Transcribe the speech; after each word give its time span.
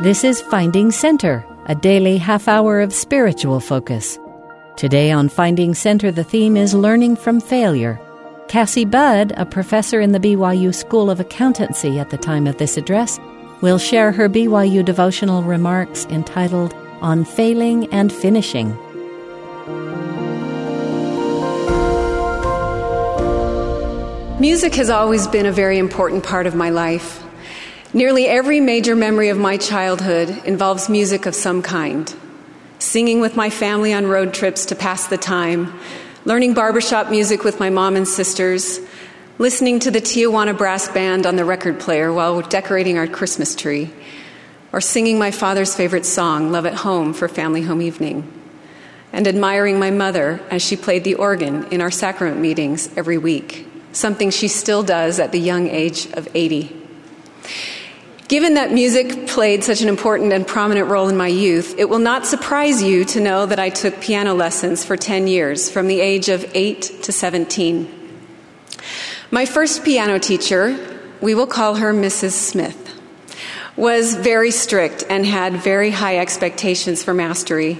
This 0.00 0.24
is 0.24 0.42
Finding 0.42 0.90
Center, 0.90 1.42
a 1.64 1.74
daily 1.74 2.18
half 2.18 2.48
hour 2.48 2.82
of 2.82 2.92
spiritual 2.92 3.60
focus. 3.60 4.18
Today 4.76 5.10
on 5.10 5.30
Finding 5.30 5.74
Center, 5.74 6.12
the 6.12 6.22
theme 6.22 6.54
is 6.54 6.74
Learning 6.74 7.16
from 7.16 7.40
Failure. 7.40 7.98
Cassy 8.46 8.84
Budd, 8.84 9.32
a 9.38 9.46
professor 9.46 9.98
in 9.98 10.12
the 10.12 10.20
BYU 10.20 10.74
School 10.74 11.08
of 11.08 11.18
Accountancy 11.18 11.98
at 11.98 12.10
the 12.10 12.18
time 12.18 12.46
of 12.46 12.58
this 12.58 12.76
address, 12.76 13.18
will 13.62 13.78
share 13.78 14.12
her 14.12 14.28
BYU 14.28 14.84
devotional 14.84 15.42
remarks 15.42 16.04
entitled 16.10 16.74
On 17.00 17.24
Failing 17.24 17.90
and 17.90 18.12
Finishing. 18.12 18.76
Music 24.38 24.74
has 24.74 24.90
always 24.90 25.26
been 25.26 25.46
a 25.46 25.52
very 25.52 25.78
important 25.78 26.22
part 26.22 26.46
of 26.46 26.54
my 26.54 26.68
life. 26.68 27.25
Nearly 27.96 28.26
every 28.26 28.60
major 28.60 28.94
memory 28.94 29.30
of 29.30 29.38
my 29.38 29.56
childhood 29.56 30.28
involves 30.44 30.90
music 30.90 31.24
of 31.24 31.34
some 31.34 31.62
kind. 31.62 32.14
Singing 32.78 33.20
with 33.20 33.36
my 33.36 33.48
family 33.48 33.94
on 33.94 34.06
road 34.06 34.34
trips 34.34 34.66
to 34.66 34.74
pass 34.74 35.06
the 35.06 35.16
time, 35.16 35.72
learning 36.26 36.52
barbershop 36.52 37.08
music 37.08 37.42
with 37.42 37.58
my 37.58 37.70
mom 37.70 37.96
and 37.96 38.06
sisters, 38.06 38.80
listening 39.38 39.78
to 39.80 39.90
the 39.90 40.02
Tijuana 40.02 40.54
Brass 40.58 40.88
Band 40.90 41.24
on 41.24 41.36
the 41.36 41.46
record 41.46 41.80
player 41.80 42.12
while 42.12 42.42
decorating 42.42 42.98
our 42.98 43.06
Christmas 43.06 43.54
tree, 43.54 43.90
or 44.74 44.82
singing 44.82 45.18
my 45.18 45.30
father's 45.30 45.74
favorite 45.74 46.04
song, 46.04 46.52
Love 46.52 46.66
at 46.66 46.74
Home, 46.74 47.14
for 47.14 47.28
family 47.28 47.62
home 47.62 47.80
evening, 47.80 48.30
and 49.10 49.26
admiring 49.26 49.78
my 49.78 49.90
mother 49.90 50.42
as 50.50 50.60
she 50.60 50.76
played 50.76 51.04
the 51.04 51.14
organ 51.14 51.64
in 51.68 51.80
our 51.80 51.90
sacrament 51.90 52.42
meetings 52.42 52.90
every 52.94 53.16
week, 53.16 53.66
something 53.92 54.28
she 54.28 54.48
still 54.48 54.82
does 54.82 55.18
at 55.18 55.32
the 55.32 55.40
young 55.40 55.68
age 55.68 56.08
of 56.12 56.28
80. 56.34 56.82
Given 58.28 58.54
that 58.54 58.72
music 58.72 59.28
played 59.28 59.62
such 59.62 59.82
an 59.82 59.88
important 59.88 60.32
and 60.32 60.44
prominent 60.44 60.88
role 60.88 61.08
in 61.08 61.16
my 61.16 61.28
youth, 61.28 61.76
it 61.78 61.88
will 61.88 62.00
not 62.00 62.26
surprise 62.26 62.82
you 62.82 63.04
to 63.04 63.20
know 63.20 63.46
that 63.46 63.60
I 63.60 63.68
took 63.68 64.00
piano 64.00 64.34
lessons 64.34 64.84
for 64.84 64.96
10 64.96 65.28
years, 65.28 65.70
from 65.70 65.86
the 65.86 66.00
age 66.00 66.28
of 66.28 66.44
8 66.52 66.82
to 67.02 67.12
17. 67.12 67.88
My 69.30 69.46
first 69.46 69.84
piano 69.84 70.18
teacher, 70.18 70.76
we 71.20 71.36
will 71.36 71.46
call 71.46 71.76
her 71.76 71.94
Mrs. 71.94 72.32
Smith, 72.32 73.00
was 73.76 74.16
very 74.16 74.50
strict 74.50 75.04
and 75.08 75.24
had 75.24 75.62
very 75.62 75.92
high 75.92 76.18
expectations 76.18 77.04
for 77.04 77.14
mastery. 77.14 77.78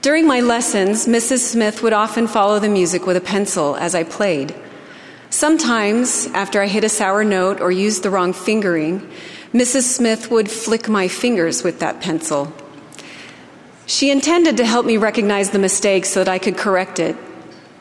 During 0.00 0.28
my 0.28 0.42
lessons, 0.42 1.06
Mrs. 1.06 1.38
Smith 1.40 1.82
would 1.82 1.92
often 1.92 2.28
follow 2.28 2.60
the 2.60 2.68
music 2.68 3.04
with 3.04 3.16
a 3.16 3.20
pencil 3.20 3.74
as 3.74 3.96
I 3.96 4.04
played. 4.04 4.54
Sometimes, 5.30 6.26
after 6.34 6.62
I 6.62 6.66
hit 6.68 6.84
a 6.84 6.88
sour 6.88 7.24
note 7.24 7.60
or 7.60 7.72
used 7.72 8.02
the 8.02 8.10
wrong 8.10 8.32
fingering, 8.32 9.08
Mrs. 9.52 9.82
Smith 9.82 10.30
would 10.30 10.48
flick 10.48 10.88
my 10.88 11.08
fingers 11.08 11.64
with 11.64 11.80
that 11.80 12.00
pencil. 12.00 12.52
She 13.84 14.12
intended 14.12 14.56
to 14.58 14.64
help 14.64 14.86
me 14.86 14.96
recognize 14.96 15.50
the 15.50 15.58
mistake 15.58 16.04
so 16.04 16.22
that 16.22 16.30
I 16.30 16.38
could 16.38 16.56
correct 16.56 17.00
it. 17.00 17.16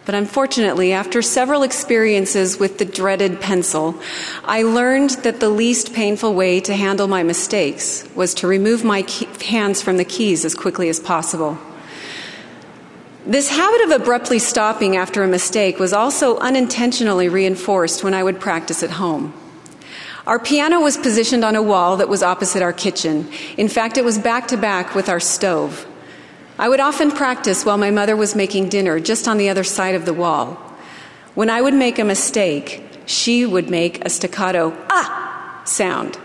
But 0.06 0.16
unfortunately, 0.16 0.92
after 0.92 1.22
several 1.22 1.62
experiences 1.62 2.58
with 2.58 2.80
the 2.80 2.86
dreaded 2.86 3.40
pencil, 3.40 4.02
I 4.44 4.64
learned 4.64 5.12
that 5.22 5.40
the 5.40 5.50
least 5.50 5.94
painful 5.94 6.34
way 6.34 6.60
to 6.62 6.76
handle 6.76 7.08
my 7.08 7.22
mistakes 7.22 8.10
was 8.16 8.34
to 8.36 8.48
remove 8.48 8.84
my 8.84 9.06
hands 9.46 9.84
from 9.84 9.98
the 9.98 10.06
keys 10.06 10.46
as 10.46 10.56
quickly 10.56 10.90
as 10.90 11.00
possible. 11.00 11.60
This 13.28 13.50
habit 13.50 13.82
of 13.82 14.02
abruptly 14.02 14.40
stopping 14.40 14.98
after 14.98 15.22
a 15.22 15.28
mistake 15.28 15.78
was 15.78 15.94
also 15.94 16.40
unintentionally 16.40 17.30
reinforced 17.30 18.04
when 18.04 18.16
I 18.16 18.24
would 18.24 18.40
practice 18.40 18.82
at 18.82 18.90
home. 18.90 19.32
Our 20.30 20.38
piano 20.38 20.80
was 20.80 20.96
positioned 20.96 21.44
on 21.44 21.56
a 21.56 21.64
wall 21.64 21.98
that 21.98 22.08
was 22.08 22.22
opposite 22.22 22.62
our 22.62 22.72
kitchen. 22.72 23.28
In 23.58 23.68
fact, 23.68 23.98
it 23.98 24.06
was 24.06 24.20
back 24.20 24.48
to 24.50 24.58
back 24.58 24.94
with 24.94 25.10
our 25.10 25.20
stove. 25.20 25.88
I 26.60 26.70
would 26.70 26.80
often 26.80 27.10
practice 27.10 27.66
while 27.66 27.80
my 27.80 27.90
mother 27.90 28.16
was 28.16 28.36
making 28.36 28.70
dinner 28.70 29.00
just 29.00 29.28
on 29.28 29.40
the 29.40 29.50
other 29.50 29.64
side 29.64 29.96
of 29.96 30.06
the 30.06 30.14
wall. 30.14 30.54
When 31.34 31.50
I 31.50 31.64
would 31.64 31.74
make 31.74 31.98
a 31.98 32.04
mistake, 32.04 32.84
she 33.08 33.44
would 33.44 33.72
make 33.72 34.06
a 34.06 34.10
staccato 34.12 34.78
ah 34.92 35.64
sound. 35.66 36.20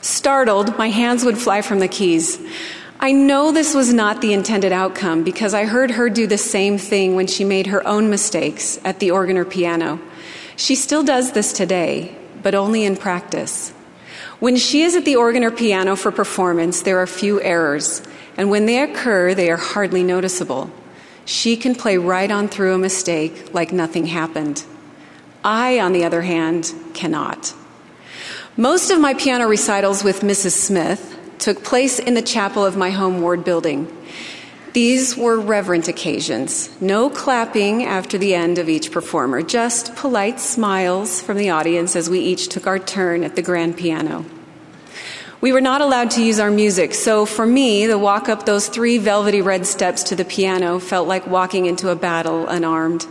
Startled, 0.00 0.78
my 0.78 0.90
hands 0.90 1.24
would 1.24 1.36
fly 1.36 1.60
from 1.60 1.80
the 1.80 1.88
keys. 1.88 2.38
I 3.00 3.10
know 3.10 3.50
this 3.50 3.74
was 3.74 3.92
not 3.92 4.20
the 4.20 4.32
intended 4.32 4.70
outcome 4.70 5.24
because 5.24 5.54
I 5.54 5.64
heard 5.64 5.90
her 5.90 6.08
do 6.08 6.28
the 6.28 6.38
same 6.38 6.78
thing 6.78 7.16
when 7.16 7.26
she 7.26 7.42
made 7.42 7.66
her 7.66 7.84
own 7.84 8.10
mistakes 8.10 8.78
at 8.84 9.00
the 9.00 9.10
organ 9.10 9.36
or 9.36 9.44
piano. 9.44 10.00
She 10.54 10.76
still 10.76 11.02
does 11.02 11.32
this 11.32 11.52
today, 11.52 12.16
but 12.44 12.54
only 12.54 12.84
in 12.84 12.96
practice. 12.96 13.70
When 14.38 14.54
she 14.54 14.82
is 14.82 14.94
at 14.94 15.04
the 15.04 15.16
organ 15.16 15.42
or 15.42 15.50
piano 15.50 15.96
for 15.96 16.12
performance, 16.12 16.82
there 16.82 16.98
are 16.98 17.06
few 17.06 17.40
errors, 17.40 18.02
and 18.36 18.50
when 18.50 18.66
they 18.66 18.80
occur, 18.80 19.34
they 19.34 19.50
are 19.50 19.56
hardly 19.56 20.04
noticeable. 20.04 20.70
She 21.24 21.56
can 21.56 21.74
play 21.74 21.96
right 21.96 22.30
on 22.30 22.48
through 22.48 22.74
a 22.74 22.78
mistake 22.78 23.54
like 23.54 23.72
nothing 23.72 24.06
happened. 24.06 24.64
I, 25.42 25.80
on 25.80 25.92
the 25.92 26.04
other 26.04 26.22
hand, 26.22 26.72
cannot. 26.94 27.54
Most 28.56 28.90
of 28.90 29.00
my 29.00 29.14
piano 29.14 29.48
recitals 29.48 30.04
with 30.04 30.20
Mrs. 30.20 30.52
Smith 30.52 31.18
took 31.38 31.64
place 31.64 31.98
in 31.98 32.14
the 32.14 32.22
chapel 32.22 32.64
of 32.64 32.76
my 32.76 32.90
home 32.90 33.20
ward 33.20 33.44
building. 33.44 33.86
These 34.74 35.16
were 35.16 35.38
reverent 35.38 35.86
occasions. 35.86 36.68
No 36.80 37.08
clapping 37.08 37.84
after 37.84 38.18
the 38.18 38.34
end 38.34 38.58
of 38.58 38.68
each 38.68 38.90
performer, 38.90 39.40
just 39.40 39.94
polite 39.94 40.40
smiles 40.40 41.22
from 41.22 41.36
the 41.36 41.50
audience 41.50 41.94
as 41.94 42.10
we 42.10 42.18
each 42.18 42.48
took 42.48 42.66
our 42.66 42.80
turn 42.80 43.22
at 43.22 43.36
the 43.36 43.42
grand 43.42 43.76
piano. 43.76 44.24
We 45.40 45.52
were 45.52 45.60
not 45.60 45.80
allowed 45.80 46.10
to 46.12 46.24
use 46.24 46.40
our 46.40 46.50
music, 46.50 46.92
so 46.94 47.24
for 47.24 47.46
me, 47.46 47.86
the 47.86 47.98
walk 47.98 48.28
up 48.28 48.46
those 48.46 48.66
three 48.66 48.98
velvety 48.98 49.42
red 49.42 49.64
steps 49.64 50.02
to 50.04 50.16
the 50.16 50.24
piano 50.24 50.80
felt 50.80 51.06
like 51.06 51.28
walking 51.28 51.66
into 51.66 51.90
a 51.90 51.96
battle 51.96 52.48
unarmed. 52.48 53.06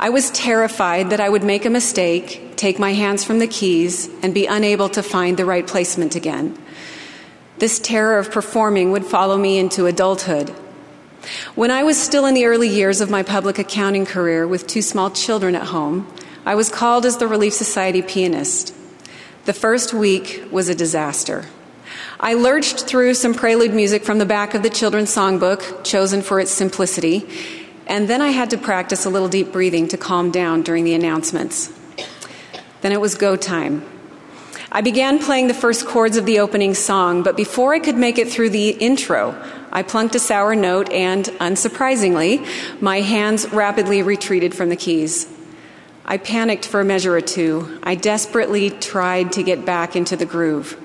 I 0.00 0.08
was 0.08 0.30
terrified 0.30 1.10
that 1.10 1.20
I 1.20 1.28
would 1.28 1.44
make 1.44 1.66
a 1.66 1.70
mistake, 1.70 2.56
take 2.56 2.78
my 2.78 2.94
hands 2.94 3.22
from 3.22 3.38
the 3.38 3.46
keys, 3.46 4.08
and 4.22 4.32
be 4.32 4.46
unable 4.46 4.88
to 4.88 5.02
find 5.02 5.36
the 5.36 5.44
right 5.44 5.66
placement 5.66 6.16
again. 6.16 6.56
This 7.58 7.78
terror 7.78 8.18
of 8.18 8.32
performing 8.32 8.92
would 8.92 9.04
follow 9.04 9.36
me 9.36 9.58
into 9.58 9.84
adulthood. 9.84 10.54
When 11.54 11.70
I 11.70 11.82
was 11.82 12.00
still 12.00 12.26
in 12.26 12.34
the 12.34 12.46
early 12.46 12.68
years 12.68 13.00
of 13.00 13.10
my 13.10 13.22
public 13.22 13.58
accounting 13.58 14.06
career 14.06 14.46
with 14.46 14.66
two 14.66 14.82
small 14.82 15.10
children 15.10 15.54
at 15.54 15.64
home, 15.64 16.06
I 16.44 16.54
was 16.54 16.68
called 16.68 17.04
as 17.04 17.16
the 17.16 17.26
Relief 17.26 17.52
Society 17.52 18.02
pianist. 18.02 18.74
The 19.44 19.52
first 19.52 19.92
week 19.92 20.44
was 20.50 20.68
a 20.68 20.74
disaster. 20.74 21.46
I 22.18 22.34
lurched 22.34 22.80
through 22.80 23.14
some 23.14 23.34
prelude 23.34 23.74
music 23.74 24.04
from 24.04 24.18
the 24.18 24.26
back 24.26 24.54
of 24.54 24.62
the 24.62 24.70
children's 24.70 25.14
songbook, 25.14 25.84
chosen 25.84 26.22
for 26.22 26.40
its 26.40 26.50
simplicity, 26.50 27.28
and 27.86 28.08
then 28.08 28.22
I 28.22 28.28
had 28.28 28.50
to 28.50 28.58
practice 28.58 29.04
a 29.04 29.10
little 29.10 29.28
deep 29.28 29.52
breathing 29.52 29.88
to 29.88 29.96
calm 29.96 30.30
down 30.30 30.62
during 30.62 30.84
the 30.84 30.94
announcements. 30.94 31.72
Then 32.80 32.92
it 32.92 33.00
was 33.00 33.14
go 33.14 33.36
time. 33.36 33.84
I 34.72 34.80
began 34.80 35.18
playing 35.18 35.48
the 35.48 35.54
first 35.54 35.86
chords 35.86 36.16
of 36.16 36.26
the 36.26 36.40
opening 36.40 36.74
song, 36.74 37.22
but 37.22 37.36
before 37.36 37.72
I 37.72 37.78
could 37.78 37.96
make 37.96 38.18
it 38.18 38.28
through 38.28 38.50
the 38.50 38.70
intro, 38.70 39.32
I 39.72 39.82
plunked 39.82 40.14
a 40.14 40.18
sour 40.18 40.54
note, 40.54 40.90
and 40.90 41.24
unsurprisingly, 41.24 42.46
my 42.80 43.00
hands 43.00 43.52
rapidly 43.52 44.02
retreated 44.02 44.54
from 44.54 44.68
the 44.68 44.76
keys. 44.76 45.26
I 46.04 46.18
panicked 46.18 46.66
for 46.66 46.80
a 46.80 46.84
measure 46.84 47.16
or 47.16 47.20
two. 47.20 47.80
I 47.82 47.96
desperately 47.96 48.70
tried 48.70 49.32
to 49.32 49.42
get 49.42 49.64
back 49.64 49.96
into 49.96 50.16
the 50.16 50.26
groove. 50.26 50.80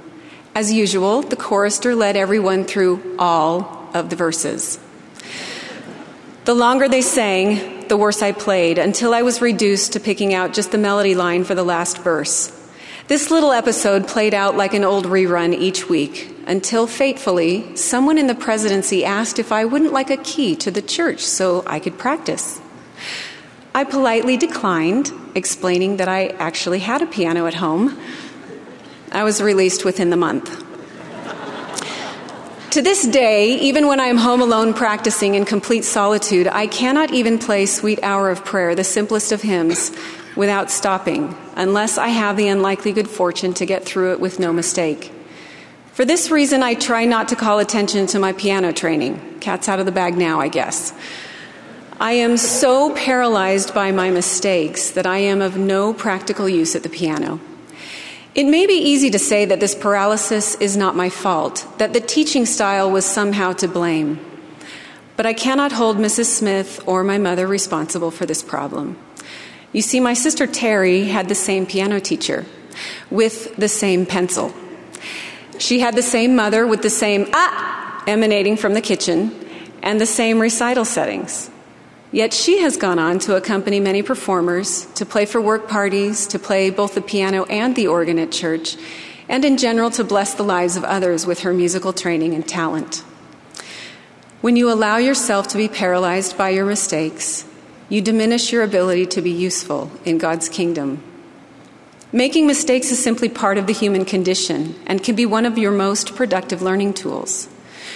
As 0.56 0.74
usual, 0.74 1.22
the 1.22 1.36
chorister 1.36 1.96
led 1.96 2.18
everyone 2.18 2.66
through 2.66 3.16
all 3.20 3.90
of 3.94 4.10
the 4.10 4.16
verses. 4.16 4.80
The 6.46 6.56
longer 6.56 6.90
they 6.90 7.04
sang, 7.04 7.88
the 7.88 7.98
worse 7.98 8.24
I 8.24 8.32
played, 8.32 8.80
until 8.80 9.14
I 9.14 9.22
was 9.22 9.42
reduced 9.42 9.94
to 9.94 10.00
picking 10.00 10.34
out 10.34 10.54
just 10.54 10.72
the 10.72 10.78
melody 10.78 11.14
line 11.14 11.44
for 11.44 11.54
the 11.54 11.64
last 11.64 12.00
verse. 12.00 12.52
This 13.08 13.30
little 13.30 13.52
episode 13.52 14.08
played 14.08 14.34
out 14.34 14.58
like 14.58 14.74
an 14.74 14.84
old 14.84 15.06
rerun 15.06 15.54
each 15.54 15.88
week 15.88 16.36
until 16.52 16.86
fatefully, 16.86 17.74
someone 17.78 18.18
in 18.18 18.28
the 18.28 18.36
presidency 18.36 19.06
asked 19.06 19.40
if 19.40 19.54
I 19.54 19.64
wouldn't 19.64 19.94
like 19.94 20.10
a 20.10 20.18
key 20.18 20.54
to 20.58 20.70
the 20.70 20.82
church 20.82 21.22
so 21.22 21.64
I 21.66 21.80
could 21.80 21.98
practice. 21.98 22.60
I 23.74 23.86
politely 23.86 24.36
declined, 24.36 25.14
explaining 25.34 25.96
that 25.96 26.10
I 26.10 26.28
actually 26.28 26.80
had 26.80 27.02
a 27.02 27.06
piano 27.06 27.48
at 27.48 27.54
home. 27.54 27.98
I 29.14 29.24
was 29.24 29.42
released 29.42 29.86
within 29.86 30.10
the 30.10 30.18
month. 30.18 30.50
To 32.72 32.82
this 32.82 33.08
day, 33.08 33.58
even 33.60 33.88
when 33.88 34.02
I 34.02 34.08
am 34.08 34.18
home 34.18 34.42
alone 34.42 34.74
practicing 34.74 35.36
in 35.36 35.46
complete 35.46 35.86
solitude, 35.86 36.48
I 36.48 36.68
cannot 36.68 37.14
even 37.14 37.40
play 37.40 37.66
Sweet 37.66 38.04
Hour 38.04 38.30
of 38.30 38.44
Prayer, 38.44 38.76
the 38.76 38.84
simplest 38.84 39.32
of 39.32 39.42
hymns, 39.42 39.90
without 40.36 40.70
stopping, 40.70 41.34
unless 41.56 41.98
I 41.98 42.10
have 42.10 42.36
the 42.36 42.50
unlikely 42.50 42.92
good 42.92 43.10
fortune 43.10 43.54
to 43.54 43.66
get 43.66 43.86
through 43.86 44.12
it 44.12 44.20
with 44.20 44.38
no 44.38 44.52
mistake. 44.52 45.14
For 45.94 46.06
this 46.06 46.32
reason, 46.32 46.64
I 46.64 46.74
try 46.74 47.04
not 47.04 47.28
to 47.30 47.36
call 47.36 47.60
attention 47.60 48.08
to 48.08 48.20
my 48.20 48.32
piano 48.32 48.72
training. 48.72 49.40
Cat's 49.42 49.68
out 49.68 49.82
of 49.82 49.86
the 49.86 49.92
bag 49.92 50.16
now, 50.16 50.40
I 50.40 50.48
guess. 50.48 50.94
I 52.00 52.14
am 52.14 52.38
so 52.38 52.96
paralyzed 52.96 53.74
by 53.74 53.92
my 53.92 54.10
mistakes 54.10 54.92
that 54.92 55.06
I 55.06 55.18
am 55.18 55.42
of 55.42 55.58
no 55.58 55.94
practical 55.94 56.48
use 56.48 56.78
at 56.78 56.84
the 56.84 56.90
piano. 56.90 57.42
It 58.34 58.46
may 58.46 58.66
be 58.66 58.74
easy 58.74 59.10
to 59.10 59.20
say 59.20 59.44
that 59.44 59.60
this 59.60 59.76
paralysis 59.76 60.56
is 60.56 60.78
not 60.78 60.96
my 60.96 61.10
fault, 61.10 61.68
that 61.78 61.92
the 61.92 62.00
teaching 62.00 62.46
style 62.46 62.90
was 62.90 63.04
somehow 63.04 63.52
to 63.54 63.68
blame. 63.68 64.18
But 65.18 65.26
I 65.26 65.34
cannot 65.34 65.74
hold 65.74 65.98
Mrs. 65.98 66.28
Smith 66.28 66.82
or 66.88 67.04
my 67.04 67.18
mother 67.18 67.46
responsible 67.46 68.12
for 68.12 68.26
this 68.26 68.42
problem. 68.42 68.98
You 69.74 69.82
see, 69.82 70.00
my 70.00 70.14
sister 70.14 70.48
Terry 70.48 71.10
had 71.10 71.28
the 71.28 71.36
same 71.36 71.66
piano 71.66 72.00
teacher 72.00 72.46
with 73.10 73.54
the 73.58 73.68
same 73.68 74.06
pencil. 74.06 74.54
She 75.62 75.80
had 75.80 75.96
the 75.96 76.02
same 76.02 76.36
mother 76.36 76.66
with 76.66 76.82
the 76.82 76.90
same 76.90 77.30
ah 77.34 78.04
emanating 78.08 78.58
from 78.58 78.74
the 78.74 78.82
kitchen 78.82 79.32
and 79.84 80.02
the 80.02 80.08
same 80.08 80.40
recital 80.40 80.86
settings. 80.86 81.52
Yet 82.12 82.34
she 82.34 82.62
has 82.62 82.78
gone 82.78 82.98
on 82.98 83.20
to 83.20 83.36
accompany 83.36 83.80
many 83.80 84.02
performers, 84.02 84.88
to 84.96 85.06
play 85.06 85.26
for 85.28 85.40
work 85.40 85.70
parties, 85.70 86.26
to 86.28 86.40
play 86.40 86.72
both 86.72 86.96
the 86.96 87.02
piano 87.02 87.44
and 87.44 87.76
the 87.76 87.88
organ 87.88 88.18
at 88.18 88.32
church, 88.32 88.76
and 89.30 89.46
in 89.46 89.58
general 89.58 89.92
to 89.92 90.04
bless 90.04 90.34
the 90.34 90.44
lives 90.44 90.78
of 90.78 90.84
others 90.84 91.28
with 91.28 91.42
her 91.42 91.54
musical 91.54 91.94
training 91.94 92.34
and 92.34 92.48
talent. 92.48 93.04
When 94.42 94.56
you 94.56 94.72
allow 94.72 94.98
yourself 94.98 95.48
to 95.50 95.58
be 95.58 95.68
paralyzed 95.68 96.36
by 96.40 96.50
your 96.50 96.66
mistakes, 96.66 97.46
you 97.88 98.02
diminish 98.02 98.52
your 98.52 98.64
ability 98.64 99.06
to 99.06 99.22
be 99.22 99.32
useful 99.32 99.92
in 100.06 100.18
God's 100.18 100.50
kingdom. 100.50 101.04
Making 102.14 102.46
mistakes 102.46 102.92
is 102.92 103.02
simply 103.02 103.30
part 103.30 103.58
of 103.58 103.68
the 103.68 103.74
human 103.74 104.04
condition 104.04 104.76
and 104.86 105.02
can 105.02 105.16
be 105.16 105.26
one 105.26 105.46
of 105.46 105.58
your 105.58 105.72
most 105.72 106.14
productive 106.14 106.62
learning 106.62 106.94
tools. 106.94 107.48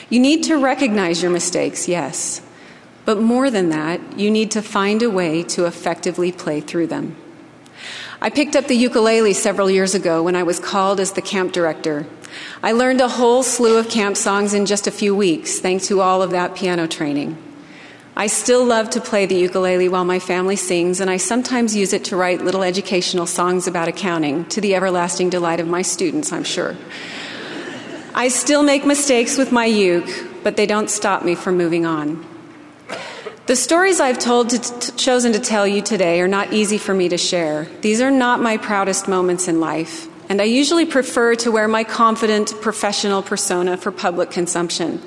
You 0.10 0.20
need 0.22 0.44
to 0.44 0.56
recognize 0.56 1.22
your 1.22 1.32
mistakes, 1.32 1.90
yes, 1.90 2.42
but 3.04 3.22
more 3.22 3.52
than 3.52 3.70
that, 3.70 4.18
you 4.18 4.32
need 4.32 4.52
to 4.52 4.62
find 4.62 5.04
a 5.04 5.10
way 5.10 5.44
to 5.44 5.66
effectively 5.66 6.32
play 6.32 6.62
through 6.62 6.88
them. 6.88 7.18
I 8.22 8.30
picked 8.30 8.56
up 8.56 8.68
the 8.68 8.76
ukulele 8.76 9.34
several 9.34 9.70
years 9.70 9.94
ago 9.94 10.24
when 10.24 10.36
I 10.36 10.44
was 10.44 10.60
called 10.60 11.02
as 11.02 11.12
the 11.12 11.22
camp 11.22 11.52
director. 11.52 12.08
I 12.64 12.72
learned 12.72 13.02
a 13.02 13.10
whole 13.10 13.44
slew 13.44 13.78
of 13.78 13.90
camp 13.90 14.16
songs 14.16 14.54
in 14.54 14.66
just 14.66 14.88
a 14.88 14.92
few 14.92 15.14
weeks, 15.14 15.60
thanks 15.60 15.88
to 15.88 16.00
all 16.00 16.22
of 16.22 16.32
that 16.32 16.56
piano 16.56 16.88
training. 16.88 17.38
I 18.18 18.28
still 18.28 18.64
love 18.64 18.92
to 18.92 19.02
play 19.02 19.26
the 19.26 19.36
ukulele 19.36 19.90
while 19.90 20.06
my 20.06 20.20
family 20.20 20.56
sings, 20.56 21.02
and 21.02 21.10
I 21.10 21.18
sometimes 21.18 21.76
use 21.76 21.92
it 21.92 22.06
to 22.06 22.16
write 22.16 22.42
little 22.42 22.64
educational 22.64 23.26
songs 23.26 23.68
about 23.68 23.90
accounting, 23.90 24.46
to 24.46 24.62
the 24.62 24.74
everlasting 24.74 25.30
delight 25.30 25.60
of 25.60 25.68
my 25.68 25.82
students, 25.82 26.32
I'm 26.32 26.46
sure. 26.46 26.78
I 28.14 28.30
still 28.30 28.64
make 28.64 28.86
mistakes 28.86 29.38
with 29.38 29.52
my 29.52 29.66
uke, 29.66 30.10
but 30.44 30.56
they 30.56 30.66
don't 30.66 30.90
stop 30.90 31.26
me 31.26 31.36
from 31.36 31.58
moving 31.58 31.86
on. 31.86 32.26
The 33.48 33.58
stories 33.58 34.00
I've 34.00 34.18
told 34.18 34.50
to 34.52 34.60
t- 34.60 34.94
chosen 34.94 35.34
to 35.34 35.40
tell 35.40 35.68
you 35.68 35.82
today 35.82 36.22
are 36.22 36.28
not 36.30 36.54
easy 36.54 36.78
for 36.78 36.94
me 36.94 37.10
to 37.10 37.18
share. 37.18 37.68
These 37.82 38.00
are 38.00 38.12
not 38.12 38.40
my 38.40 38.56
proudest 38.56 39.10
moments 39.10 39.50
in 39.50 39.60
life, 39.60 40.08
and 40.30 40.42
I 40.42 40.46
usually 40.46 40.86
prefer 40.86 41.36
to 41.36 41.52
wear 41.52 41.68
my 41.68 41.84
confident 41.84 42.54
professional 42.62 43.22
persona 43.22 43.76
for 43.76 43.92
public 43.92 44.32
consumption. 44.32 45.02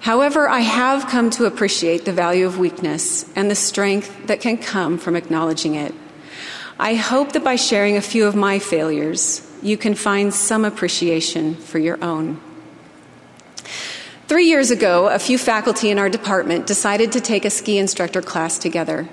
However, 0.00 0.48
I 0.48 0.60
have 0.60 1.08
come 1.08 1.30
to 1.30 1.44
appreciate 1.44 2.04
the 2.04 2.12
value 2.12 2.46
of 2.46 2.58
weakness 2.58 3.26
and 3.34 3.50
the 3.50 3.54
strength 3.54 4.26
that 4.26 4.40
can 4.40 4.56
come 4.56 4.98
from 4.98 5.16
acknowledging 5.16 5.74
it. 5.74 5.94
I 6.78 6.94
hope 6.94 7.32
that 7.32 7.42
by 7.42 7.56
sharing 7.56 7.96
a 7.96 8.00
few 8.00 8.26
of 8.26 8.36
my 8.36 8.60
failures, 8.60 9.44
you 9.62 9.76
can 9.76 9.94
find 9.94 10.32
some 10.32 10.64
appreciation 10.64 11.56
for 11.56 11.78
your 11.78 12.02
own. 12.02 12.40
Three 14.28 14.44
years 14.44 14.70
ago, 14.70 15.08
a 15.08 15.18
few 15.18 15.38
faculty 15.38 15.90
in 15.90 15.98
our 15.98 16.08
department 16.08 16.66
decided 16.66 17.12
to 17.12 17.20
take 17.20 17.44
a 17.44 17.50
ski 17.50 17.78
instructor 17.78 18.22
class 18.22 18.58
together. 18.58 19.08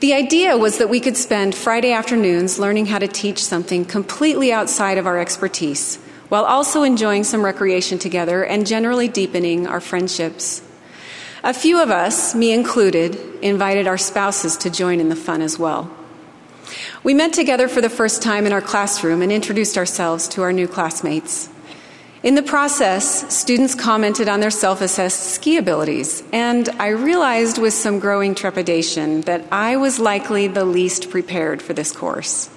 The 0.00 0.12
idea 0.12 0.58
was 0.58 0.78
that 0.78 0.88
we 0.88 0.98
could 0.98 1.16
spend 1.16 1.54
Friday 1.54 1.92
afternoons 1.92 2.58
learning 2.58 2.86
how 2.86 2.98
to 2.98 3.06
teach 3.06 3.44
something 3.44 3.84
completely 3.84 4.52
outside 4.52 4.98
of 4.98 5.06
our 5.06 5.18
expertise, 5.18 5.98
while 6.30 6.44
also 6.44 6.84
enjoying 6.84 7.24
some 7.24 7.44
recreation 7.44 7.98
together 7.98 8.42
and 8.42 8.66
generally 8.66 9.08
deepening 9.08 9.66
our 9.66 9.80
friendships. 9.80 10.62
A 11.42 11.52
few 11.52 11.82
of 11.82 11.90
us, 11.90 12.34
me 12.34 12.52
included, 12.52 13.16
invited 13.42 13.86
our 13.86 13.98
spouses 13.98 14.56
to 14.58 14.70
join 14.70 15.00
in 15.00 15.08
the 15.08 15.16
fun 15.16 15.42
as 15.42 15.58
well. 15.58 15.90
We 17.02 17.14
met 17.14 17.32
together 17.32 17.66
for 17.66 17.80
the 17.80 17.90
first 17.90 18.22
time 18.22 18.46
in 18.46 18.52
our 18.52 18.60
classroom 18.60 19.22
and 19.22 19.32
introduced 19.32 19.76
ourselves 19.76 20.28
to 20.28 20.42
our 20.42 20.52
new 20.52 20.68
classmates. 20.68 21.48
In 22.22 22.34
the 22.34 22.42
process, 22.42 23.34
students 23.34 23.74
commented 23.74 24.28
on 24.28 24.40
their 24.40 24.50
self 24.50 24.82
assessed 24.82 25.32
ski 25.32 25.56
abilities, 25.56 26.22
and 26.32 26.68
I 26.78 26.88
realized 26.88 27.56
with 27.56 27.72
some 27.72 27.98
growing 27.98 28.34
trepidation 28.34 29.22
that 29.22 29.46
I 29.50 29.78
was 29.78 29.98
likely 29.98 30.46
the 30.46 30.66
least 30.66 31.10
prepared 31.10 31.62
for 31.62 31.72
this 31.72 31.90
course. 31.90 32.50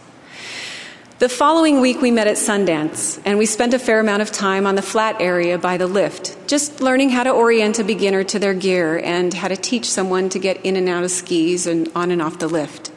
The 1.23 1.29
following 1.29 1.79
week, 1.79 2.01
we 2.01 2.11
met 2.11 2.27
at 2.27 2.35
Sundance, 2.35 3.17
and 3.23 3.37
we 3.37 3.45
spent 3.45 3.73
a 3.73 3.79
fair 3.79 4.01
amount 4.01 4.21
of 4.21 4.29
time 4.29 4.67
on 4.67 4.75
the 4.75 4.81
flat 4.81 5.21
area 5.21 5.57
by 5.57 5.77
the 5.77 5.87
lift, 5.87 6.35
just 6.49 6.81
learning 6.81 7.11
how 7.11 7.23
to 7.23 7.29
orient 7.29 7.79
a 7.79 7.85
beginner 7.85 8.25
to 8.25 8.39
their 8.39 8.53
gear 8.53 8.99
and 9.01 9.33
how 9.33 9.47
to 9.47 9.55
teach 9.55 9.89
someone 9.89 10.27
to 10.27 10.37
get 10.37 10.65
in 10.65 10.75
and 10.75 10.89
out 10.89 11.05
of 11.05 11.11
skis 11.11 11.65
and 11.65 11.89
on 11.95 12.11
and 12.11 12.21
off 12.21 12.39
the 12.39 12.49
lift. 12.49 12.91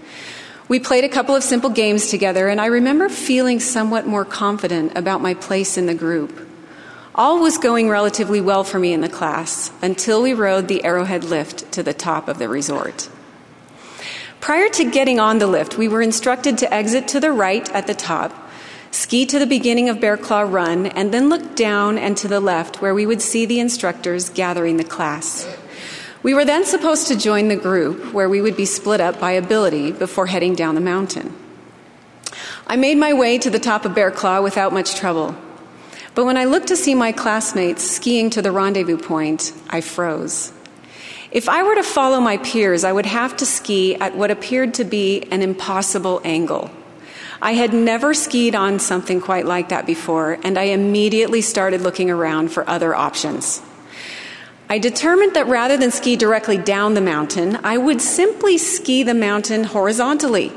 We 0.66 0.80
played 0.80 1.04
a 1.04 1.08
couple 1.08 1.36
of 1.36 1.44
simple 1.44 1.70
games 1.70 2.10
together, 2.10 2.48
and 2.48 2.60
I 2.60 2.66
remember 2.66 3.08
feeling 3.08 3.60
somewhat 3.60 4.08
more 4.08 4.24
confident 4.24 4.98
about 4.98 5.22
my 5.22 5.34
place 5.34 5.78
in 5.78 5.86
the 5.86 5.94
group. 5.94 6.48
All 7.14 7.40
was 7.40 7.58
going 7.58 7.88
relatively 7.88 8.40
well 8.40 8.64
for 8.64 8.80
me 8.80 8.92
in 8.92 9.02
the 9.02 9.08
class 9.08 9.70
until 9.82 10.20
we 10.20 10.34
rode 10.34 10.66
the 10.66 10.82
Arrowhead 10.84 11.22
lift 11.22 11.70
to 11.70 11.84
the 11.84 11.94
top 11.94 12.26
of 12.26 12.40
the 12.40 12.48
resort. 12.48 13.08
Prior 14.40 14.68
to 14.68 14.90
getting 14.90 15.18
on 15.18 15.38
the 15.38 15.46
lift, 15.46 15.76
we 15.76 15.88
were 15.88 16.02
instructed 16.02 16.58
to 16.58 16.72
exit 16.72 17.08
to 17.08 17.20
the 17.20 17.32
right 17.32 17.68
at 17.72 17.86
the 17.86 17.94
top, 17.94 18.32
ski 18.90 19.26
to 19.26 19.38
the 19.38 19.46
beginning 19.46 19.88
of 19.88 20.00
Bear 20.00 20.16
Claw 20.16 20.42
Run, 20.42 20.86
and 20.86 21.12
then 21.12 21.28
look 21.28 21.56
down 21.56 21.98
and 21.98 22.16
to 22.18 22.28
the 22.28 22.40
left 22.40 22.80
where 22.80 22.94
we 22.94 23.06
would 23.06 23.20
see 23.20 23.44
the 23.44 23.60
instructors 23.60 24.30
gathering 24.30 24.76
the 24.76 24.84
class. 24.84 25.48
We 26.22 26.34
were 26.34 26.44
then 26.44 26.64
supposed 26.64 27.08
to 27.08 27.16
join 27.16 27.48
the 27.48 27.56
group 27.56 28.12
where 28.12 28.28
we 28.28 28.40
would 28.40 28.56
be 28.56 28.66
split 28.66 29.00
up 29.00 29.20
by 29.20 29.32
ability 29.32 29.92
before 29.92 30.26
heading 30.26 30.54
down 30.54 30.74
the 30.74 30.80
mountain. 30.80 31.34
I 32.66 32.76
made 32.76 32.98
my 32.98 33.12
way 33.12 33.38
to 33.38 33.50
the 33.50 33.60
top 33.60 33.84
of 33.84 33.94
Bear 33.94 34.10
Claw 34.10 34.42
without 34.42 34.72
much 34.72 34.96
trouble. 34.96 35.36
But 36.16 36.24
when 36.24 36.36
I 36.36 36.46
looked 36.46 36.68
to 36.68 36.76
see 36.76 36.94
my 36.94 37.12
classmates 37.12 37.88
skiing 37.88 38.30
to 38.30 38.42
the 38.42 38.50
rendezvous 38.50 38.96
point, 38.96 39.52
I 39.68 39.80
froze. 39.82 40.52
If 41.36 41.50
I 41.50 41.64
were 41.64 41.74
to 41.74 41.82
follow 41.82 42.18
my 42.18 42.38
peers, 42.38 42.82
I 42.82 42.92
would 42.92 43.04
have 43.04 43.36
to 43.36 43.44
ski 43.44 43.94
at 43.96 44.16
what 44.16 44.30
appeared 44.30 44.72
to 44.72 44.84
be 44.84 45.20
an 45.30 45.42
impossible 45.42 46.22
angle. 46.24 46.70
I 47.42 47.52
had 47.52 47.74
never 47.74 48.14
skied 48.14 48.54
on 48.54 48.78
something 48.78 49.20
quite 49.20 49.44
like 49.44 49.68
that 49.68 49.84
before, 49.84 50.38
and 50.42 50.56
I 50.56 50.72
immediately 50.72 51.42
started 51.42 51.82
looking 51.82 52.10
around 52.10 52.52
for 52.52 52.66
other 52.66 52.94
options. 52.94 53.60
I 54.70 54.78
determined 54.78 55.34
that 55.34 55.46
rather 55.46 55.76
than 55.76 55.90
ski 55.90 56.16
directly 56.16 56.56
down 56.56 56.94
the 56.94 57.02
mountain, 57.02 57.58
I 57.62 57.76
would 57.76 58.00
simply 58.00 58.56
ski 58.56 59.02
the 59.02 59.12
mountain 59.12 59.64
horizontally, 59.64 60.54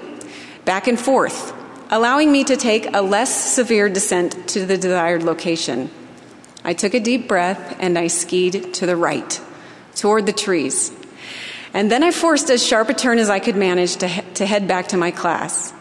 back 0.63 0.87
and 0.87 0.97
forth, 0.97 1.53
allowing 1.89 2.31
me 2.31 2.45
to 2.45 2.55
take 2.55 2.95
a 2.95 3.01
less 3.01 3.53
severe 3.53 3.89
descent 3.89 4.47
to 4.47 4.65
the 4.65 4.77
desired 4.77 5.23
location. 5.23 5.89
I 6.63 6.71
took 6.71 6.93
a 6.93 7.01
deep 7.01 7.27
breath 7.27 7.75
and 7.81 7.99
I 7.99 8.07
skied 8.07 8.73
to 8.75 8.85
the 8.85 8.95
right, 8.95 9.41
toward 9.95 10.25
the 10.25 10.33
trees. 10.33 10.91
And 11.73 11.91
then 11.91 12.03
I 12.03 12.11
forced 12.11 12.49
as 12.49 12.65
sharp 12.65 12.89
a 12.89 12.93
turn 12.93 13.19
as 13.19 13.29
I 13.29 13.39
could 13.39 13.55
manage 13.55 13.97
to, 13.97 14.07
he- 14.07 14.21
to 14.35 14.45
head 14.45 14.67
back 14.67 14.87
to 14.89 14.97
my 14.97 15.11
class. 15.11 15.73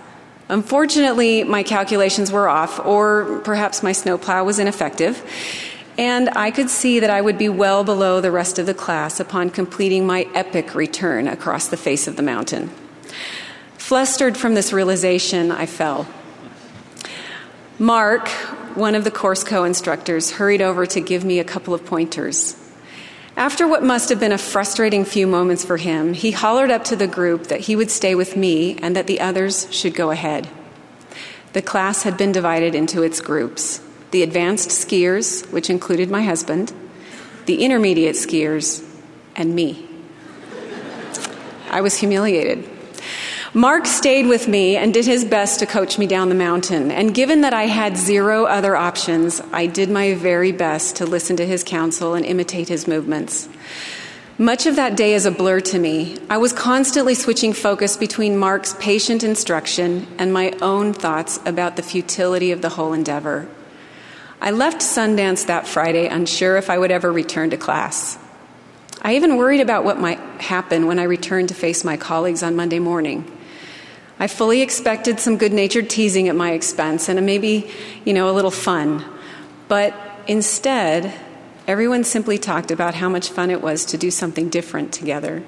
Unfortunately, 0.48 1.44
my 1.44 1.62
calculations 1.62 2.32
were 2.32 2.48
off, 2.48 2.84
or 2.84 3.40
perhaps 3.44 3.82
my 3.82 3.92
snowplow 3.92 4.44
was 4.44 4.58
ineffective, 4.58 5.22
and 5.98 6.30
I 6.30 6.50
could 6.50 6.70
see 6.70 7.00
that 7.00 7.10
I 7.10 7.20
would 7.20 7.36
be 7.36 7.48
well 7.48 7.84
below 7.84 8.20
the 8.20 8.30
rest 8.30 8.58
of 8.58 8.66
the 8.66 8.74
class 8.74 9.20
upon 9.20 9.50
completing 9.50 10.06
my 10.06 10.26
epic 10.34 10.74
return 10.74 11.28
across 11.28 11.68
the 11.68 11.76
face 11.76 12.06
of 12.06 12.16
the 12.16 12.22
mountain. 12.22 12.70
Flustered 13.76 14.36
from 14.36 14.54
this 14.54 14.72
realization, 14.72 15.50
I 15.50 15.66
fell. 15.66 16.06
Mark, 17.78 18.28
one 18.74 18.94
of 18.94 19.04
the 19.04 19.10
course 19.10 19.44
co 19.44 19.64
instructors, 19.64 20.32
hurried 20.32 20.62
over 20.62 20.86
to 20.86 21.00
give 21.00 21.24
me 21.24 21.38
a 21.38 21.44
couple 21.44 21.74
of 21.74 21.84
pointers. 21.84 22.56
After 23.38 23.68
what 23.68 23.84
must 23.84 24.08
have 24.08 24.18
been 24.18 24.32
a 24.32 24.36
frustrating 24.36 25.04
few 25.04 25.24
moments 25.28 25.64
for 25.64 25.76
him, 25.76 26.12
he 26.12 26.32
hollered 26.32 26.72
up 26.72 26.82
to 26.86 26.96
the 26.96 27.06
group 27.06 27.44
that 27.44 27.60
he 27.60 27.76
would 27.76 27.88
stay 27.88 28.16
with 28.16 28.36
me 28.36 28.76
and 28.78 28.96
that 28.96 29.06
the 29.06 29.20
others 29.20 29.72
should 29.72 29.94
go 29.94 30.10
ahead. 30.10 30.48
The 31.52 31.62
class 31.62 32.02
had 32.02 32.16
been 32.16 32.32
divided 32.32 32.74
into 32.74 33.04
its 33.04 33.20
groups 33.20 33.80
the 34.10 34.24
advanced 34.24 34.70
skiers, 34.70 35.48
which 35.52 35.70
included 35.70 36.10
my 36.10 36.22
husband, 36.22 36.72
the 37.46 37.62
intermediate 37.62 38.16
skiers, 38.16 38.84
and 39.36 39.54
me. 39.54 39.88
I 41.70 41.80
was 41.80 41.98
humiliated. 41.98 42.68
Mark 43.58 43.86
stayed 43.86 44.28
with 44.28 44.46
me 44.46 44.76
and 44.76 44.94
did 44.94 45.04
his 45.04 45.24
best 45.24 45.58
to 45.58 45.66
coach 45.66 45.98
me 45.98 46.06
down 46.06 46.28
the 46.28 46.34
mountain. 46.36 46.92
And 46.92 47.12
given 47.12 47.40
that 47.40 47.52
I 47.52 47.64
had 47.64 47.96
zero 47.96 48.44
other 48.44 48.76
options, 48.76 49.40
I 49.52 49.66
did 49.66 49.90
my 49.90 50.14
very 50.14 50.52
best 50.52 50.94
to 50.98 51.06
listen 51.06 51.38
to 51.38 51.44
his 51.44 51.64
counsel 51.64 52.14
and 52.14 52.24
imitate 52.24 52.68
his 52.68 52.86
movements. 52.86 53.48
Much 54.38 54.66
of 54.66 54.76
that 54.76 54.96
day 54.96 55.12
is 55.12 55.26
a 55.26 55.32
blur 55.32 55.58
to 55.58 55.78
me. 55.80 56.18
I 56.30 56.36
was 56.36 56.52
constantly 56.52 57.16
switching 57.16 57.52
focus 57.52 57.96
between 57.96 58.36
Mark's 58.36 58.76
patient 58.78 59.24
instruction 59.24 60.06
and 60.20 60.32
my 60.32 60.52
own 60.62 60.92
thoughts 60.92 61.40
about 61.44 61.74
the 61.74 61.82
futility 61.82 62.52
of 62.52 62.62
the 62.62 62.68
whole 62.68 62.92
endeavor. 62.92 63.48
I 64.40 64.52
left 64.52 64.82
Sundance 64.82 65.46
that 65.46 65.66
Friday 65.66 66.06
unsure 66.06 66.58
if 66.58 66.70
I 66.70 66.78
would 66.78 66.92
ever 66.92 67.10
return 67.10 67.50
to 67.50 67.56
class. 67.56 68.20
I 69.02 69.16
even 69.16 69.36
worried 69.36 69.60
about 69.60 69.82
what 69.82 69.98
might 69.98 70.20
happen 70.40 70.86
when 70.86 71.00
I 71.00 71.04
returned 71.04 71.48
to 71.48 71.56
face 71.56 71.82
my 71.82 71.96
colleagues 71.96 72.44
on 72.44 72.54
Monday 72.54 72.78
morning. 72.78 73.34
I 74.20 74.26
fully 74.26 74.62
expected 74.62 75.20
some 75.20 75.36
good 75.36 75.52
natured 75.52 75.88
teasing 75.88 76.28
at 76.28 76.34
my 76.34 76.52
expense 76.52 77.08
and 77.08 77.24
maybe, 77.24 77.70
you 78.04 78.12
know, 78.12 78.28
a 78.28 78.32
little 78.32 78.50
fun. 78.50 79.04
But 79.68 79.94
instead, 80.26 81.14
everyone 81.68 82.02
simply 82.02 82.36
talked 82.36 82.70
about 82.70 82.94
how 82.94 83.08
much 83.08 83.30
fun 83.30 83.50
it 83.50 83.62
was 83.62 83.84
to 83.86 83.98
do 83.98 84.10
something 84.10 84.48
different 84.48 84.92
together. 84.92 85.44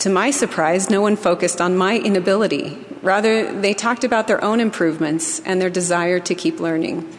To 0.00 0.10
my 0.10 0.30
surprise, 0.30 0.90
no 0.90 1.00
one 1.00 1.16
focused 1.16 1.60
on 1.60 1.78
my 1.78 1.98
inability. 1.98 2.84
Rather, 3.00 3.50
they 3.58 3.72
talked 3.72 4.04
about 4.04 4.26
their 4.26 4.44
own 4.44 4.60
improvements 4.60 5.40
and 5.40 5.58
their 5.58 5.70
desire 5.70 6.20
to 6.20 6.34
keep 6.34 6.60
learning. 6.60 7.10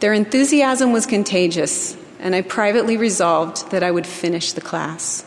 Their 0.00 0.12
enthusiasm 0.12 0.92
was 0.92 1.06
contagious, 1.06 1.96
and 2.18 2.34
I 2.34 2.42
privately 2.42 2.96
resolved 2.96 3.70
that 3.70 3.84
I 3.84 3.92
would 3.92 4.08
finish 4.08 4.52
the 4.52 4.60
class. 4.60 5.24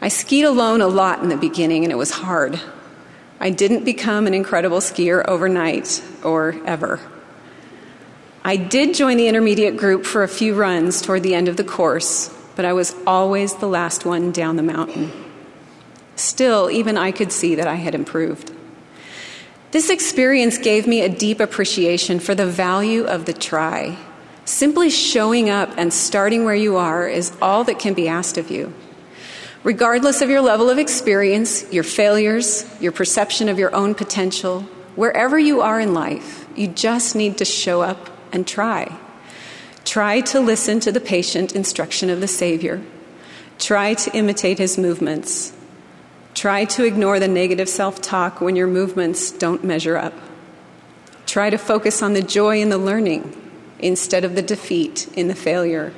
I 0.00 0.08
skied 0.08 0.44
alone 0.44 0.80
a 0.80 0.88
lot 0.88 1.22
in 1.22 1.28
the 1.28 1.36
beginning, 1.36 1.84
and 1.84 1.92
it 1.92 1.96
was 1.96 2.10
hard. 2.10 2.60
I 3.40 3.50
didn't 3.50 3.84
become 3.84 4.26
an 4.26 4.34
incredible 4.34 4.78
skier 4.78 5.24
overnight 5.26 6.02
or 6.22 6.54
ever. 6.64 7.00
I 8.44 8.56
did 8.56 8.94
join 8.94 9.16
the 9.16 9.28
intermediate 9.28 9.76
group 9.76 10.04
for 10.04 10.22
a 10.22 10.28
few 10.28 10.54
runs 10.54 11.00
toward 11.00 11.22
the 11.22 11.34
end 11.34 11.48
of 11.48 11.56
the 11.56 11.64
course, 11.64 12.34
but 12.56 12.64
I 12.64 12.72
was 12.72 12.94
always 13.06 13.54
the 13.56 13.68
last 13.68 14.04
one 14.04 14.32
down 14.32 14.56
the 14.56 14.62
mountain. 14.62 15.10
Still, 16.16 16.70
even 16.70 16.96
I 16.96 17.10
could 17.10 17.32
see 17.32 17.54
that 17.54 17.66
I 17.66 17.74
had 17.74 17.94
improved. 17.94 18.52
This 19.72 19.90
experience 19.90 20.58
gave 20.58 20.86
me 20.86 21.00
a 21.00 21.08
deep 21.08 21.40
appreciation 21.40 22.20
for 22.20 22.34
the 22.34 22.46
value 22.46 23.04
of 23.04 23.24
the 23.24 23.32
try. 23.32 23.96
Simply 24.44 24.90
showing 24.90 25.50
up 25.50 25.70
and 25.76 25.92
starting 25.92 26.44
where 26.44 26.54
you 26.54 26.76
are 26.76 27.08
is 27.08 27.32
all 27.42 27.64
that 27.64 27.78
can 27.78 27.94
be 27.94 28.06
asked 28.06 28.38
of 28.38 28.50
you. 28.50 28.72
Regardless 29.64 30.20
of 30.20 30.28
your 30.28 30.42
level 30.42 30.68
of 30.68 30.78
experience, 30.78 31.64
your 31.72 31.84
failures, 31.84 32.66
your 32.80 32.92
perception 32.92 33.48
of 33.48 33.58
your 33.58 33.74
own 33.74 33.94
potential, 33.94 34.60
wherever 34.94 35.38
you 35.38 35.62
are 35.62 35.80
in 35.80 35.94
life, 35.94 36.46
you 36.54 36.68
just 36.68 37.16
need 37.16 37.38
to 37.38 37.46
show 37.46 37.80
up 37.80 38.10
and 38.30 38.46
try. 38.46 38.94
Try 39.86 40.20
to 40.20 40.40
listen 40.40 40.80
to 40.80 40.92
the 40.92 41.00
patient 41.00 41.56
instruction 41.56 42.10
of 42.10 42.20
the 42.20 42.28
Savior. 42.28 42.82
Try 43.58 43.94
to 43.94 44.14
imitate 44.14 44.58
his 44.58 44.76
movements. 44.76 45.54
Try 46.34 46.66
to 46.66 46.84
ignore 46.84 47.18
the 47.18 47.28
negative 47.28 47.68
self 47.68 48.02
talk 48.02 48.42
when 48.42 48.56
your 48.56 48.66
movements 48.66 49.30
don't 49.32 49.64
measure 49.64 49.96
up. 49.96 50.12
Try 51.24 51.48
to 51.48 51.56
focus 51.56 52.02
on 52.02 52.12
the 52.12 52.22
joy 52.22 52.60
in 52.60 52.68
the 52.68 52.78
learning 52.78 53.34
instead 53.78 54.24
of 54.24 54.34
the 54.34 54.42
defeat 54.42 55.08
in 55.14 55.28
the 55.28 55.34
failure. 55.34 55.94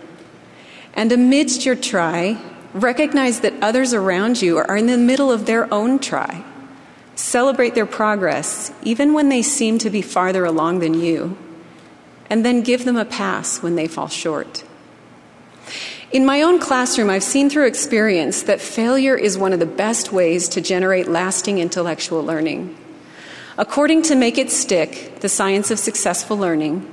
And 0.95 1.11
amidst 1.11 1.67
your 1.67 1.75
try, 1.75 2.41
recognize 2.83 3.41
that 3.41 3.55
others 3.63 3.95
around 3.95 4.41
you 4.43 4.59
are 4.59 4.77
in 4.77 4.87
the 4.87 4.99
middle 4.99 5.33
of 5.33 5.47
their 5.47 5.73
own 5.73 5.99
try. 5.99 6.45
Celebrate 7.15 7.75
their 7.75 7.87
progress, 7.87 8.73
even 8.83 9.15
when 9.15 9.29
they 9.31 9.43
seem 9.43 9.79
to 9.79 9.91
be 9.91 10.03
farther 10.03 10.45
along 10.45 10.81
than 10.81 10.95
you, 10.95 11.37
and 12.29 12.45
then 12.45 12.63
give 12.63 12.85
them 12.85 12.97
a 12.97 13.05
pass 13.05 13.63
when 13.63 13.75
they 13.75 13.89
fall 13.89 14.09
short. 14.09 14.65
In 16.13 16.25
my 16.25 16.43
own 16.43 16.61
classroom, 16.61 17.11
I've 17.11 17.23
seen 17.23 17.51
through 17.51 17.67
experience 17.67 18.43
that 18.43 18.61
failure 18.61 19.17
is 19.17 19.37
one 19.37 19.53
of 19.53 19.59
the 19.59 19.67
best 19.67 20.13
ways 20.13 20.49
to 20.51 20.61
generate 20.61 21.09
lasting 21.09 21.59
intellectual 21.59 22.23
learning. 22.23 22.77
According 23.59 24.03
to 24.03 24.15
Make 24.15 24.39
It 24.39 24.51
Stick, 24.51 25.21
the 25.21 25.29
science 25.29 25.71
of 25.71 25.79
successful 25.79 26.37
learning, 26.37 26.93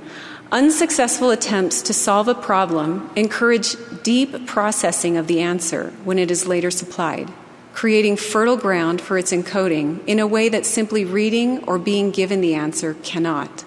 unsuccessful 0.52 1.30
attempts 1.30 1.82
to 1.82 1.92
solve 1.92 2.28
a 2.28 2.34
problem 2.34 3.10
encourage 3.16 3.76
deep 4.02 4.46
processing 4.46 5.16
of 5.16 5.26
the 5.26 5.40
answer 5.40 5.90
when 6.04 6.18
it 6.18 6.30
is 6.30 6.46
later 6.46 6.70
supplied, 6.70 7.30
creating 7.72 8.16
fertile 8.16 8.56
ground 8.56 9.00
for 9.00 9.18
its 9.18 9.32
encoding 9.32 10.00
in 10.06 10.18
a 10.18 10.26
way 10.26 10.48
that 10.48 10.66
simply 10.66 11.04
reading 11.04 11.62
or 11.64 11.78
being 11.78 12.10
given 12.10 12.40
the 12.40 12.54
answer 12.54 12.94
cannot. 13.02 13.64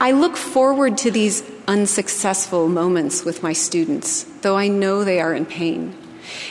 I 0.00 0.12
look 0.12 0.36
forward 0.36 0.98
to 0.98 1.10
these 1.10 1.42
unsuccessful 1.66 2.68
moments 2.68 3.24
with 3.24 3.42
my 3.42 3.54
students, 3.54 4.24
though 4.42 4.56
I 4.56 4.68
know 4.68 5.04
they 5.04 5.20
are 5.20 5.34
in 5.34 5.46
pain. 5.46 5.96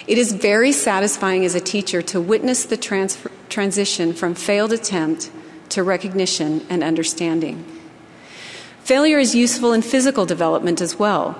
It 0.08 0.18
is 0.18 0.34
very 0.34 0.72
satisfying 0.72 1.46
as 1.46 1.54
a 1.54 1.60
teacher 1.60 2.02
to 2.04 2.20
witness 2.20 2.66
the 2.66 2.78
trans- 2.78 3.20
transition 3.50 4.14
from 4.14 4.34
failed 4.34 4.74
attempt 4.74 5.32
to 5.70 5.84
recognition 5.84 6.66
and 6.70 6.84
understanding. 6.84 7.75
Failure 8.86 9.18
is 9.18 9.34
useful 9.34 9.74
in 9.74 9.82
physical 9.82 10.28
development 10.28 10.80
as 10.80 11.00
well. 11.00 11.36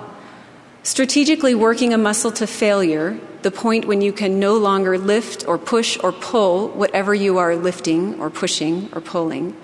Strategically 0.82 1.54
working 1.54 1.94
a 1.94 1.96
muscle 1.96 2.32
to 2.32 2.44
failure, 2.44 3.20
the 3.42 3.52
point 3.52 3.84
when 3.84 4.00
you 4.00 4.12
can 4.12 4.40
no 4.40 4.56
longer 4.56 4.98
lift 4.98 5.46
or 5.46 5.56
push 5.56 5.96
or 6.02 6.10
pull 6.10 6.70
whatever 6.70 7.14
you 7.14 7.38
are 7.38 7.54
lifting 7.54 8.18
or 8.20 8.30
pushing 8.30 8.88
or 8.92 9.00
pulling, 9.00 9.56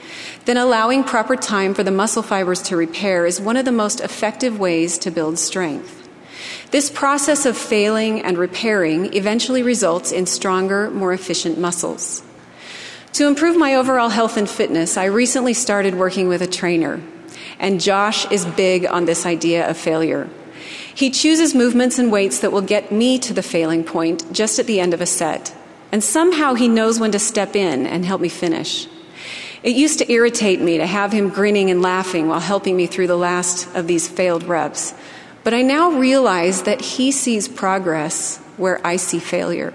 then 0.44 0.56
allowing 0.56 1.02
proper 1.02 1.34
time 1.34 1.74
for 1.74 1.82
the 1.82 1.90
muscle 1.90 2.22
fibers 2.22 2.62
to 2.62 2.76
repair 2.76 3.26
is 3.26 3.40
one 3.40 3.56
of 3.56 3.64
the 3.64 3.72
most 3.72 4.00
effective 4.00 4.60
ways 4.60 4.96
to 4.98 5.10
build 5.10 5.36
strength. 5.36 6.08
This 6.70 6.88
process 6.88 7.46
of 7.46 7.56
failing 7.58 8.22
and 8.22 8.38
repairing 8.38 9.12
eventually 9.12 9.64
results 9.64 10.12
in 10.12 10.26
stronger, 10.26 10.88
more 10.92 11.12
efficient 11.12 11.58
muscles. 11.58 12.22
To 13.14 13.26
improve 13.26 13.56
my 13.56 13.74
overall 13.74 14.10
health 14.10 14.36
and 14.36 14.48
fitness, 14.48 14.96
I 14.96 15.06
recently 15.06 15.52
started 15.52 15.96
working 15.96 16.28
with 16.28 16.42
a 16.42 16.46
trainer, 16.46 17.02
and 17.58 17.80
Josh 17.80 18.30
is 18.30 18.44
big 18.44 18.86
on 18.86 19.04
this 19.04 19.26
idea 19.26 19.68
of 19.68 19.76
failure. 19.76 20.28
He 20.94 21.10
chooses 21.10 21.54
movements 21.54 21.98
and 21.98 22.12
weights 22.12 22.40
that 22.40 22.52
will 22.52 22.62
get 22.62 22.92
me 22.92 23.18
to 23.20 23.32
the 23.32 23.42
failing 23.42 23.84
point 23.84 24.32
just 24.32 24.58
at 24.58 24.66
the 24.66 24.80
end 24.80 24.92
of 24.92 25.00
a 25.00 25.06
set. 25.06 25.54
And 25.90 26.02
somehow 26.02 26.54
he 26.54 26.68
knows 26.68 27.00
when 27.00 27.12
to 27.12 27.18
step 27.18 27.56
in 27.56 27.86
and 27.86 28.04
help 28.04 28.20
me 28.20 28.28
finish. 28.28 28.86
It 29.62 29.76
used 29.76 29.98
to 30.00 30.10
irritate 30.10 30.60
me 30.60 30.78
to 30.78 30.86
have 30.86 31.12
him 31.12 31.28
grinning 31.28 31.70
and 31.70 31.82
laughing 31.82 32.28
while 32.28 32.40
helping 32.40 32.76
me 32.76 32.86
through 32.86 33.06
the 33.06 33.16
last 33.16 33.74
of 33.76 33.86
these 33.86 34.08
failed 34.08 34.42
reps. 34.42 34.94
But 35.44 35.54
I 35.54 35.62
now 35.62 35.92
realize 35.92 36.62
that 36.64 36.80
he 36.80 37.12
sees 37.12 37.48
progress 37.48 38.38
where 38.56 38.84
I 38.86 38.96
see 38.96 39.18
failure. 39.18 39.72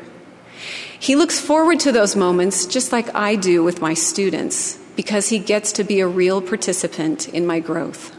He 0.99 1.15
looks 1.15 1.39
forward 1.39 1.79
to 1.81 1.91
those 1.91 2.15
moments 2.15 2.65
just 2.65 2.91
like 2.91 3.13
I 3.15 3.35
do 3.35 3.63
with 3.63 3.81
my 3.81 3.93
students 3.93 4.79
because 4.97 5.29
he 5.29 5.39
gets 5.39 5.71
to 5.71 5.85
be 5.85 6.01
a 6.01 6.07
real 6.07 6.41
participant 6.41 7.29
in 7.29 7.45
my 7.45 7.61
growth. 7.61 8.13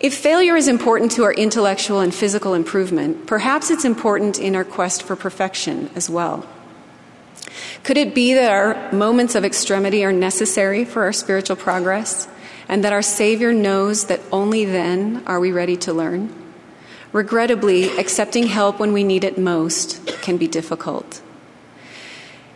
If 0.00 0.14
failure 0.14 0.56
is 0.56 0.68
important 0.68 1.12
to 1.12 1.24
our 1.24 1.32
intellectual 1.34 2.00
and 2.00 2.14
physical 2.14 2.54
improvement, 2.54 3.26
perhaps 3.26 3.70
it's 3.70 3.84
important 3.84 4.38
in 4.38 4.56
our 4.56 4.64
quest 4.64 5.02
for 5.02 5.16
perfection 5.16 5.90
as 5.94 6.08
well. 6.08 6.46
Could 7.82 7.98
it 7.98 8.14
be 8.14 8.34
that 8.34 8.50
our 8.50 8.92
moments 8.92 9.34
of 9.34 9.44
extremity 9.44 10.04
are 10.04 10.12
necessary 10.12 10.84
for 10.84 11.02
our 11.04 11.12
spiritual 11.12 11.56
progress 11.56 12.28
and 12.68 12.84
that 12.84 12.92
our 12.92 13.02
Savior 13.02 13.52
knows 13.52 14.06
that 14.06 14.20
only 14.30 14.64
then 14.64 15.22
are 15.26 15.40
we 15.40 15.52
ready 15.52 15.76
to 15.78 15.92
learn? 15.92 16.32
Regrettably, 17.12 17.90
accepting 17.98 18.46
help 18.46 18.78
when 18.78 18.92
we 18.92 19.04
need 19.04 19.24
it 19.24 19.36
most 19.36 20.06
can 20.22 20.36
be 20.36 20.46
difficult. 20.46 21.20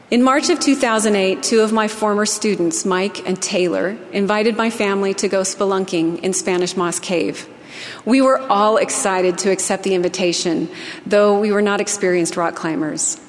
In 0.08 0.22
March 0.22 0.50
of 0.50 0.60
2008, 0.60 1.42
two 1.42 1.62
of 1.62 1.72
my 1.72 1.88
former 1.88 2.26
students, 2.26 2.84
Mike 2.84 3.26
and 3.28 3.42
Taylor, 3.42 3.98
invited 4.12 4.56
my 4.56 4.70
family 4.70 5.14
to 5.14 5.26
go 5.26 5.40
spelunking 5.40 6.20
in 6.20 6.32
Spanish 6.32 6.76
Moss 6.76 7.00
Cave. 7.00 7.48
We 8.04 8.22
were 8.22 8.38
all 8.38 8.76
excited 8.76 9.36
to 9.38 9.50
accept 9.50 9.82
the 9.82 9.96
invitation, 9.96 10.68
though 11.04 11.40
we 11.40 11.50
were 11.50 11.60
not 11.60 11.80
experienced 11.80 12.36
rock 12.36 12.54
climbers. 12.54 13.20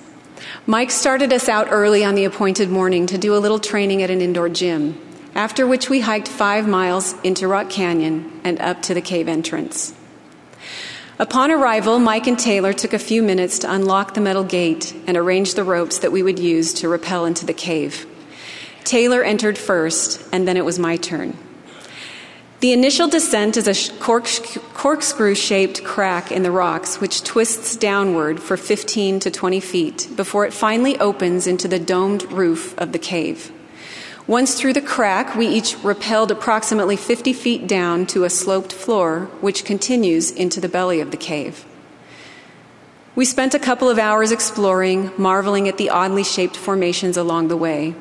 Mike 0.67 0.91
started 0.91 1.33
us 1.33 1.49
out 1.49 1.69
early 1.71 2.05
on 2.05 2.13
the 2.13 2.25
appointed 2.25 2.69
morning 2.69 3.07
to 3.07 3.17
do 3.17 3.35
a 3.35 3.41
little 3.41 3.57
training 3.57 4.03
at 4.03 4.11
an 4.11 4.21
indoor 4.21 4.47
gym, 4.47 5.01
after 5.33 5.65
which 5.65 5.89
we 5.89 6.01
hiked 6.01 6.27
five 6.27 6.67
miles 6.67 7.19
into 7.23 7.47
Rock 7.47 7.71
Canyon 7.71 8.39
and 8.43 8.61
up 8.61 8.83
to 8.83 8.93
the 8.93 9.01
cave 9.01 9.27
entrance. 9.27 9.95
Upon 11.19 11.49
arrival, 11.49 11.97
Mike 11.97 12.27
and 12.27 12.37
Taylor 12.37 12.73
took 12.73 12.93
a 12.93 12.99
few 12.99 13.23
minutes 13.23 13.57
to 13.59 13.73
unlock 13.73 14.13
the 14.13 14.21
metal 14.21 14.43
gate 14.43 14.95
and 15.07 15.17
arrange 15.17 15.55
the 15.55 15.63
ropes 15.63 15.97
that 15.99 16.11
we 16.11 16.21
would 16.21 16.37
use 16.37 16.75
to 16.75 16.89
rappel 16.89 17.25
into 17.25 17.43
the 17.43 17.55
cave. 17.55 18.05
Taylor 18.83 19.23
entered 19.23 19.57
first, 19.57 20.23
and 20.31 20.47
then 20.47 20.57
it 20.57 20.63
was 20.63 20.77
my 20.77 20.95
turn. 20.95 21.35
The 22.59 22.71
initial 22.71 23.07
descent 23.07 23.57
is 23.57 23.67
a 23.67 23.93
corkscrew 23.99 25.33
shaped 25.33 25.83
crack 25.83 26.31
in 26.31 26.43
the 26.43 26.51
rocks, 26.51 27.01
which 27.01 27.23
twists 27.23 27.75
downward 27.75 28.39
for 28.39 28.55
15 28.55 29.19
to 29.21 29.31
20 29.31 29.59
feet 29.59 30.09
before 30.15 30.45
it 30.45 30.53
finally 30.53 30.99
opens 30.99 31.47
into 31.47 31.67
the 31.67 31.79
domed 31.79 32.31
roof 32.31 32.77
of 32.77 32.91
the 32.91 32.99
cave. 32.99 33.51
Once 34.27 34.59
through 34.59 34.73
the 34.73 34.81
crack, 34.81 35.37
we 35.37 35.47
each 35.47 35.77
rappelled 35.77 36.31
approximately 36.31 36.97
50 36.97 37.31
feet 37.31 37.65
down 37.65 38.05
to 38.05 38.25
a 38.25 38.29
sloped 38.29 38.73
floor, 38.73 39.29
which 39.39 39.63
continues 39.63 40.31
into 40.31 40.59
the 40.59 40.67
belly 40.67 40.99
of 40.99 41.11
the 41.11 41.17
cave. 41.17 41.65
We 43.15 43.23
spent 43.23 43.55
a 43.55 43.59
couple 43.59 43.89
of 43.89 43.97
hours 43.97 44.33
exploring, 44.33 45.11
marveling 45.17 45.69
at 45.69 45.77
the 45.77 45.89
oddly 45.89 46.25
shaped 46.25 46.57
formations 46.57 47.15
along 47.15 47.47
the 47.47 47.55
way. 47.55 47.95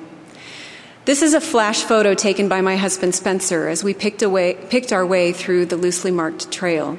This 1.04 1.22
is 1.22 1.32
a 1.32 1.40
flash 1.40 1.84
photo 1.84 2.14
taken 2.14 2.48
by 2.48 2.60
my 2.60 2.74
husband 2.76 3.14
Spencer 3.14 3.68
as 3.68 3.84
we 3.84 3.94
picked, 3.94 4.22
away, 4.22 4.54
picked 4.68 4.92
our 4.92 5.06
way 5.06 5.32
through 5.32 5.66
the 5.66 5.76
loosely 5.76 6.10
marked 6.10 6.50
trail. 6.50 6.98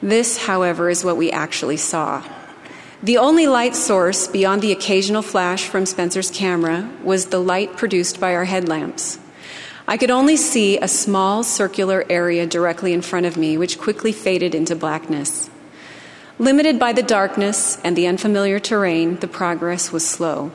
This, 0.00 0.46
however, 0.46 0.88
is 0.88 1.04
what 1.04 1.16
we 1.16 1.32
actually 1.32 1.76
saw. 1.76 2.22
The 3.04 3.18
only 3.18 3.48
light 3.48 3.74
source 3.74 4.28
beyond 4.28 4.62
the 4.62 4.70
occasional 4.70 5.22
flash 5.22 5.66
from 5.66 5.86
Spencer's 5.86 6.30
camera 6.30 6.88
was 7.02 7.26
the 7.26 7.40
light 7.40 7.76
produced 7.76 8.20
by 8.20 8.32
our 8.36 8.44
headlamps. 8.44 9.18
I 9.88 9.96
could 9.96 10.12
only 10.12 10.36
see 10.36 10.78
a 10.78 10.86
small 10.86 11.42
circular 11.42 12.04
area 12.08 12.46
directly 12.46 12.92
in 12.92 13.02
front 13.02 13.26
of 13.26 13.36
me, 13.36 13.58
which 13.58 13.80
quickly 13.80 14.12
faded 14.12 14.54
into 14.54 14.76
blackness. 14.76 15.50
Limited 16.38 16.78
by 16.78 16.92
the 16.92 17.02
darkness 17.02 17.76
and 17.82 17.96
the 17.96 18.06
unfamiliar 18.06 18.60
terrain, 18.60 19.16
the 19.16 19.26
progress 19.26 19.90
was 19.90 20.06
slow. 20.06 20.52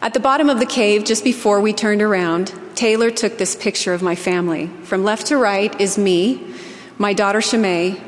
At 0.00 0.14
the 0.14 0.20
bottom 0.20 0.48
of 0.48 0.58
the 0.58 0.64
cave, 0.64 1.04
just 1.04 1.22
before 1.22 1.60
we 1.60 1.74
turned 1.74 2.00
around, 2.00 2.50
Taylor 2.74 3.10
took 3.10 3.36
this 3.36 3.54
picture 3.54 3.92
of 3.92 4.00
my 4.00 4.14
family. 4.14 4.68
From 4.84 5.04
left 5.04 5.26
to 5.26 5.36
right 5.36 5.78
is 5.78 5.98
me, 5.98 6.54
my 6.96 7.12
daughter 7.12 7.40
Shemay, 7.40 8.00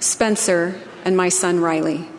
Spencer, 0.00 0.78
and 1.02 1.16
my 1.16 1.30
son 1.30 1.60
Riley. 1.60 2.09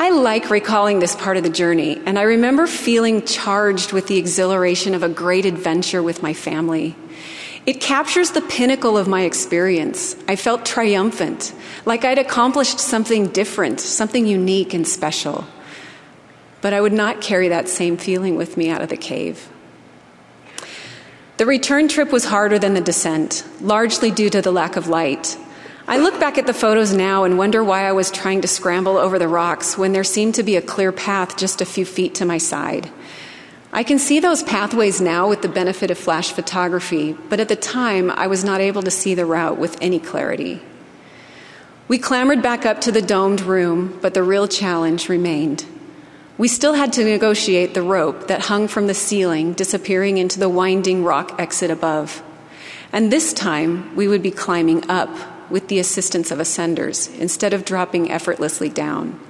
I 0.00 0.08
like 0.08 0.48
recalling 0.48 0.98
this 0.98 1.14
part 1.14 1.36
of 1.36 1.42
the 1.42 1.50
journey, 1.50 2.00
and 2.06 2.18
I 2.18 2.22
remember 2.22 2.66
feeling 2.66 3.20
charged 3.20 3.92
with 3.92 4.06
the 4.06 4.16
exhilaration 4.16 4.94
of 4.94 5.02
a 5.02 5.10
great 5.10 5.44
adventure 5.44 6.02
with 6.02 6.22
my 6.22 6.32
family. 6.32 6.96
It 7.66 7.82
captures 7.82 8.30
the 8.30 8.40
pinnacle 8.40 8.96
of 8.96 9.08
my 9.08 9.24
experience. 9.24 10.16
I 10.26 10.36
felt 10.36 10.64
triumphant, 10.64 11.52
like 11.84 12.06
I'd 12.06 12.18
accomplished 12.18 12.80
something 12.80 13.26
different, 13.26 13.78
something 13.78 14.26
unique 14.26 14.72
and 14.72 14.88
special. 14.88 15.46
But 16.62 16.72
I 16.72 16.80
would 16.80 16.94
not 16.94 17.20
carry 17.20 17.48
that 17.48 17.68
same 17.68 17.98
feeling 17.98 18.36
with 18.36 18.56
me 18.56 18.70
out 18.70 18.80
of 18.80 18.88
the 18.88 18.96
cave. 18.96 19.50
The 21.36 21.44
return 21.44 21.88
trip 21.88 22.10
was 22.10 22.24
harder 22.24 22.58
than 22.58 22.72
the 22.72 22.80
descent, 22.80 23.44
largely 23.60 24.10
due 24.10 24.30
to 24.30 24.40
the 24.40 24.50
lack 24.50 24.76
of 24.76 24.88
light. 24.88 25.36
I 25.90 25.98
look 25.98 26.20
back 26.20 26.38
at 26.38 26.46
the 26.46 26.54
photos 26.54 26.92
now 26.92 27.24
and 27.24 27.36
wonder 27.36 27.64
why 27.64 27.84
I 27.84 27.90
was 27.90 28.12
trying 28.12 28.42
to 28.42 28.46
scramble 28.46 28.96
over 28.96 29.18
the 29.18 29.26
rocks 29.26 29.76
when 29.76 29.92
there 29.92 30.04
seemed 30.04 30.36
to 30.36 30.44
be 30.44 30.54
a 30.54 30.62
clear 30.62 30.92
path 30.92 31.36
just 31.36 31.60
a 31.60 31.64
few 31.64 31.84
feet 31.84 32.14
to 32.14 32.24
my 32.24 32.38
side. 32.38 32.88
I 33.72 33.82
can 33.82 33.98
see 33.98 34.20
those 34.20 34.44
pathways 34.44 35.00
now 35.00 35.28
with 35.28 35.42
the 35.42 35.48
benefit 35.48 35.90
of 35.90 35.98
flash 35.98 36.30
photography, 36.30 37.16
but 37.28 37.40
at 37.40 37.48
the 37.48 37.56
time 37.56 38.08
I 38.08 38.28
was 38.28 38.44
not 38.44 38.60
able 38.60 38.82
to 38.84 38.90
see 38.92 39.16
the 39.16 39.26
route 39.26 39.58
with 39.58 39.76
any 39.80 39.98
clarity. 39.98 40.62
We 41.88 41.98
clambered 41.98 42.40
back 42.40 42.64
up 42.64 42.80
to 42.82 42.92
the 42.92 43.02
domed 43.02 43.40
room, 43.40 43.98
but 44.00 44.14
the 44.14 44.22
real 44.22 44.46
challenge 44.46 45.08
remained. 45.08 45.66
We 46.38 46.46
still 46.46 46.74
had 46.74 46.92
to 46.92 47.04
negotiate 47.04 47.74
the 47.74 47.82
rope 47.82 48.28
that 48.28 48.42
hung 48.42 48.68
from 48.68 48.86
the 48.86 48.94
ceiling, 48.94 49.54
disappearing 49.54 50.18
into 50.18 50.38
the 50.38 50.48
winding 50.48 51.02
rock 51.02 51.34
exit 51.40 51.68
above. 51.72 52.22
And 52.92 53.10
this 53.10 53.32
time 53.32 53.96
we 53.96 54.06
would 54.06 54.22
be 54.22 54.30
climbing 54.30 54.88
up 54.88 55.10
with 55.50 55.68
the 55.68 55.78
assistance 55.78 56.30
of 56.30 56.38
ascenders 56.38 57.12
instead 57.18 57.52
of 57.52 57.64
dropping 57.64 58.10
effortlessly 58.10 58.68
down. 58.68 59.20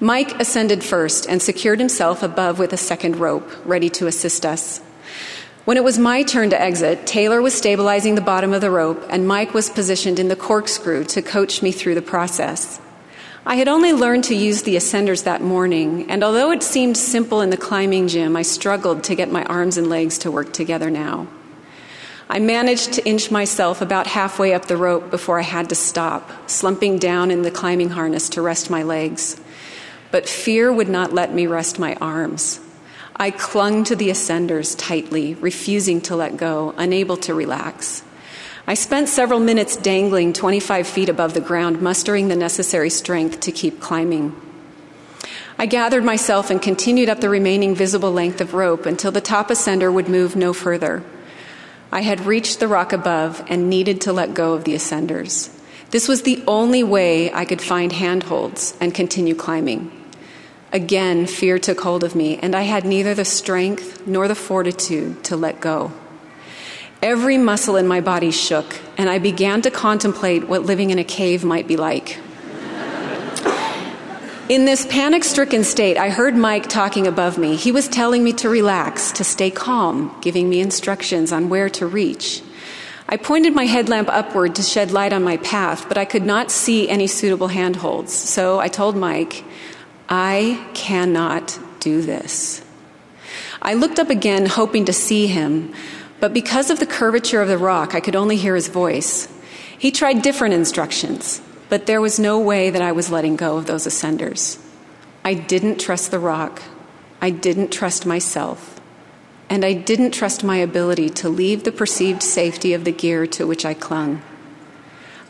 Mike 0.00 0.38
ascended 0.40 0.82
first 0.82 1.26
and 1.28 1.40
secured 1.40 1.78
himself 1.78 2.22
above 2.22 2.58
with 2.58 2.72
a 2.72 2.76
second 2.76 3.16
rope, 3.16 3.48
ready 3.64 3.88
to 3.88 4.06
assist 4.06 4.44
us. 4.44 4.80
When 5.64 5.76
it 5.76 5.84
was 5.84 5.96
my 5.96 6.24
turn 6.24 6.50
to 6.50 6.60
exit, 6.60 7.06
Taylor 7.06 7.40
was 7.40 7.54
stabilizing 7.54 8.16
the 8.16 8.20
bottom 8.20 8.52
of 8.52 8.60
the 8.60 8.70
rope, 8.70 9.06
and 9.10 9.28
Mike 9.28 9.54
was 9.54 9.70
positioned 9.70 10.18
in 10.18 10.26
the 10.26 10.34
corkscrew 10.34 11.04
to 11.04 11.22
coach 11.22 11.62
me 11.62 11.70
through 11.70 11.94
the 11.94 12.02
process. 12.02 12.80
I 13.46 13.54
had 13.54 13.68
only 13.68 13.92
learned 13.92 14.24
to 14.24 14.34
use 14.34 14.62
the 14.62 14.74
ascenders 14.74 15.22
that 15.22 15.40
morning, 15.40 16.10
and 16.10 16.24
although 16.24 16.50
it 16.50 16.64
seemed 16.64 16.96
simple 16.96 17.40
in 17.40 17.50
the 17.50 17.56
climbing 17.56 18.08
gym, 18.08 18.36
I 18.36 18.42
struggled 18.42 19.04
to 19.04 19.14
get 19.14 19.30
my 19.30 19.44
arms 19.44 19.76
and 19.76 19.88
legs 19.88 20.18
to 20.18 20.32
work 20.32 20.52
together 20.52 20.90
now. 20.90 21.28
I 22.32 22.38
managed 22.38 22.94
to 22.94 23.06
inch 23.06 23.30
myself 23.30 23.82
about 23.82 24.06
halfway 24.06 24.54
up 24.54 24.64
the 24.64 24.78
rope 24.78 25.10
before 25.10 25.38
I 25.38 25.42
had 25.42 25.68
to 25.68 25.74
stop, 25.74 26.30
slumping 26.48 26.96
down 26.96 27.30
in 27.30 27.42
the 27.42 27.50
climbing 27.50 27.90
harness 27.90 28.30
to 28.30 28.40
rest 28.40 28.70
my 28.70 28.82
legs. 28.82 29.38
But 30.10 30.26
fear 30.26 30.72
would 30.72 30.88
not 30.88 31.12
let 31.12 31.34
me 31.34 31.46
rest 31.46 31.78
my 31.78 31.94
arms. 31.96 32.58
I 33.14 33.32
clung 33.32 33.84
to 33.84 33.94
the 33.94 34.08
ascenders 34.08 34.74
tightly, 34.78 35.34
refusing 35.34 36.00
to 36.02 36.16
let 36.16 36.38
go, 36.38 36.72
unable 36.78 37.18
to 37.18 37.34
relax. 37.34 38.02
I 38.66 38.72
spent 38.72 39.10
several 39.10 39.38
minutes 39.38 39.76
dangling 39.76 40.32
25 40.32 40.86
feet 40.86 41.10
above 41.10 41.34
the 41.34 41.40
ground, 41.42 41.82
mustering 41.82 42.28
the 42.28 42.34
necessary 42.34 42.88
strength 42.88 43.40
to 43.40 43.52
keep 43.52 43.78
climbing. 43.78 44.34
I 45.58 45.66
gathered 45.66 46.02
myself 46.02 46.48
and 46.48 46.62
continued 46.62 47.10
up 47.10 47.20
the 47.20 47.28
remaining 47.28 47.74
visible 47.74 48.10
length 48.10 48.40
of 48.40 48.54
rope 48.54 48.86
until 48.86 49.12
the 49.12 49.20
top 49.20 49.48
ascender 49.48 49.92
would 49.92 50.08
move 50.08 50.34
no 50.34 50.54
further. 50.54 51.04
I 51.92 52.00
had 52.00 52.24
reached 52.24 52.58
the 52.58 52.68
rock 52.68 52.94
above 52.94 53.44
and 53.48 53.68
needed 53.68 54.00
to 54.02 54.14
let 54.14 54.32
go 54.32 54.54
of 54.54 54.64
the 54.64 54.74
ascenders. 54.74 55.50
This 55.90 56.08
was 56.08 56.22
the 56.22 56.42
only 56.46 56.82
way 56.82 57.30
I 57.30 57.44
could 57.44 57.60
find 57.60 57.92
handholds 57.92 58.74
and 58.80 58.94
continue 58.94 59.34
climbing. 59.34 59.92
Again, 60.72 61.26
fear 61.26 61.58
took 61.58 61.82
hold 61.82 62.02
of 62.02 62.14
me, 62.14 62.38
and 62.38 62.54
I 62.54 62.62
had 62.62 62.86
neither 62.86 63.12
the 63.12 63.26
strength 63.26 64.06
nor 64.06 64.26
the 64.26 64.34
fortitude 64.34 65.22
to 65.24 65.36
let 65.36 65.60
go. 65.60 65.92
Every 67.02 67.36
muscle 67.36 67.76
in 67.76 67.86
my 67.86 68.00
body 68.00 68.30
shook, 68.30 68.80
and 68.96 69.10
I 69.10 69.18
began 69.18 69.60
to 69.62 69.70
contemplate 69.70 70.48
what 70.48 70.62
living 70.62 70.88
in 70.88 70.98
a 70.98 71.04
cave 71.04 71.44
might 71.44 71.68
be 71.68 71.76
like. 71.76 72.18
In 74.52 74.66
this 74.66 74.84
panic 74.84 75.24
stricken 75.24 75.64
state, 75.64 75.96
I 75.96 76.10
heard 76.10 76.36
Mike 76.36 76.68
talking 76.68 77.06
above 77.06 77.38
me. 77.38 77.56
He 77.56 77.72
was 77.72 77.88
telling 77.88 78.22
me 78.22 78.34
to 78.34 78.50
relax, 78.50 79.10
to 79.12 79.24
stay 79.24 79.50
calm, 79.50 80.14
giving 80.20 80.50
me 80.50 80.60
instructions 80.60 81.32
on 81.32 81.48
where 81.48 81.70
to 81.70 81.86
reach. 81.86 82.42
I 83.08 83.16
pointed 83.16 83.54
my 83.54 83.64
headlamp 83.64 84.10
upward 84.10 84.54
to 84.56 84.62
shed 84.62 84.90
light 84.90 85.14
on 85.14 85.22
my 85.22 85.38
path, 85.38 85.88
but 85.88 85.96
I 85.96 86.04
could 86.04 86.26
not 86.26 86.50
see 86.50 86.86
any 86.86 87.06
suitable 87.06 87.48
handholds. 87.48 88.12
So 88.12 88.60
I 88.60 88.68
told 88.68 88.94
Mike, 88.94 89.42
I 90.10 90.62
cannot 90.74 91.58
do 91.80 92.02
this. 92.02 92.62
I 93.62 93.72
looked 93.72 93.98
up 93.98 94.10
again, 94.10 94.44
hoping 94.44 94.84
to 94.84 94.92
see 94.92 95.28
him, 95.28 95.72
but 96.20 96.34
because 96.34 96.68
of 96.68 96.78
the 96.78 96.84
curvature 96.84 97.40
of 97.40 97.48
the 97.48 97.56
rock, 97.56 97.94
I 97.94 98.00
could 98.00 98.16
only 98.16 98.36
hear 98.36 98.54
his 98.54 98.68
voice. 98.68 99.32
He 99.78 99.90
tried 99.90 100.20
different 100.20 100.52
instructions. 100.52 101.40
But 101.72 101.86
there 101.86 102.02
was 102.02 102.18
no 102.18 102.38
way 102.38 102.68
that 102.68 102.82
I 102.82 102.92
was 102.92 103.10
letting 103.10 103.34
go 103.34 103.56
of 103.56 103.64
those 103.64 103.86
ascenders. 103.86 104.62
I 105.24 105.32
didn't 105.32 105.80
trust 105.80 106.10
the 106.10 106.18
rock. 106.18 106.60
I 107.22 107.30
didn't 107.30 107.72
trust 107.72 108.04
myself. 108.04 108.78
And 109.48 109.64
I 109.64 109.72
didn't 109.72 110.10
trust 110.10 110.44
my 110.44 110.58
ability 110.58 111.08
to 111.08 111.30
leave 111.30 111.64
the 111.64 111.72
perceived 111.72 112.22
safety 112.22 112.74
of 112.74 112.84
the 112.84 112.92
gear 112.92 113.26
to 113.28 113.46
which 113.46 113.64
I 113.64 113.72
clung. 113.72 114.20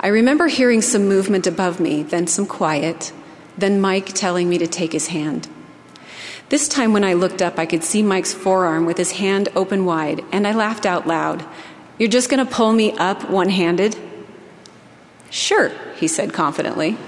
I 0.00 0.08
remember 0.08 0.48
hearing 0.48 0.82
some 0.82 1.06
movement 1.06 1.46
above 1.46 1.78
me, 1.78 2.02
then 2.02 2.26
some 2.26 2.46
quiet, 2.46 3.12
then 3.56 3.80
Mike 3.80 4.06
telling 4.06 4.48
me 4.48 4.58
to 4.58 4.66
take 4.66 4.90
his 4.90 5.06
hand. 5.06 5.46
This 6.48 6.66
time, 6.66 6.92
when 6.92 7.04
I 7.04 7.12
looked 7.12 7.40
up, 7.40 7.56
I 7.56 7.66
could 7.66 7.84
see 7.84 8.02
Mike's 8.02 8.34
forearm 8.34 8.84
with 8.84 8.98
his 8.98 9.12
hand 9.12 9.48
open 9.54 9.84
wide, 9.84 10.24
and 10.32 10.44
I 10.44 10.54
laughed 10.54 10.86
out 10.86 11.06
loud. 11.06 11.46
You're 12.00 12.08
just 12.08 12.28
going 12.28 12.44
to 12.44 12.52
pull 12.52 12.72
me 12.72 12.90
up 12.98 13.30
one 13.30 13.48
handed? 13.48 13.96
Sure, 15.32 15.72
he 15.96 16.06
said 16.08 16.34
confidently. 16.34 16.98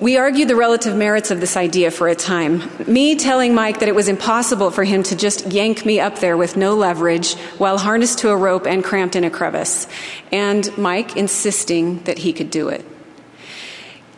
We 0.00 0.16
argued 0.16 0.48
the 0.48 0.56
relative 0.56 0.96
merits 0.96 1.30
of 1.30 1.40
this 1.40 1.58
idea 1.58 1.90
for 1.90 2.08
a 2.08 2.14
time. 2.14 2.62
Me 2.86 3.16
telling 3.16 3.54
Mike 3.54 3.80
that 3.80 3.88
it 3.88 3.94
was 3.94 4.08
impossible 4.08 4.70
for 4.70 4.82
him 4.82 5.02
to 5.02 5.14
just 5.14 5.46
yank 5.48 5.84
me 5.84 6.00
up 6.00 6.20
there 6.20 6.38
with 6.38 6.56
no 6.56 6.74
leverage 6.74 7.34
while 7.58 7.76
harnessed 7.76 8.20
to 8.20 8.30
a 8.30 8.36
rope 8.36 8.66
and 8.66 8.82
cramped 8.82 9.14
in 9.14 9.24
a 9.24 9.30
crevice, 9.30 9.86
and 10.32 10.76
Mike 10.78 11.18
insisting 11.18 12.02
that 12.04 12.16
he 12.16 12.32
could 12.32 12.50
do 12.50 12.68
it. 12.70 12.82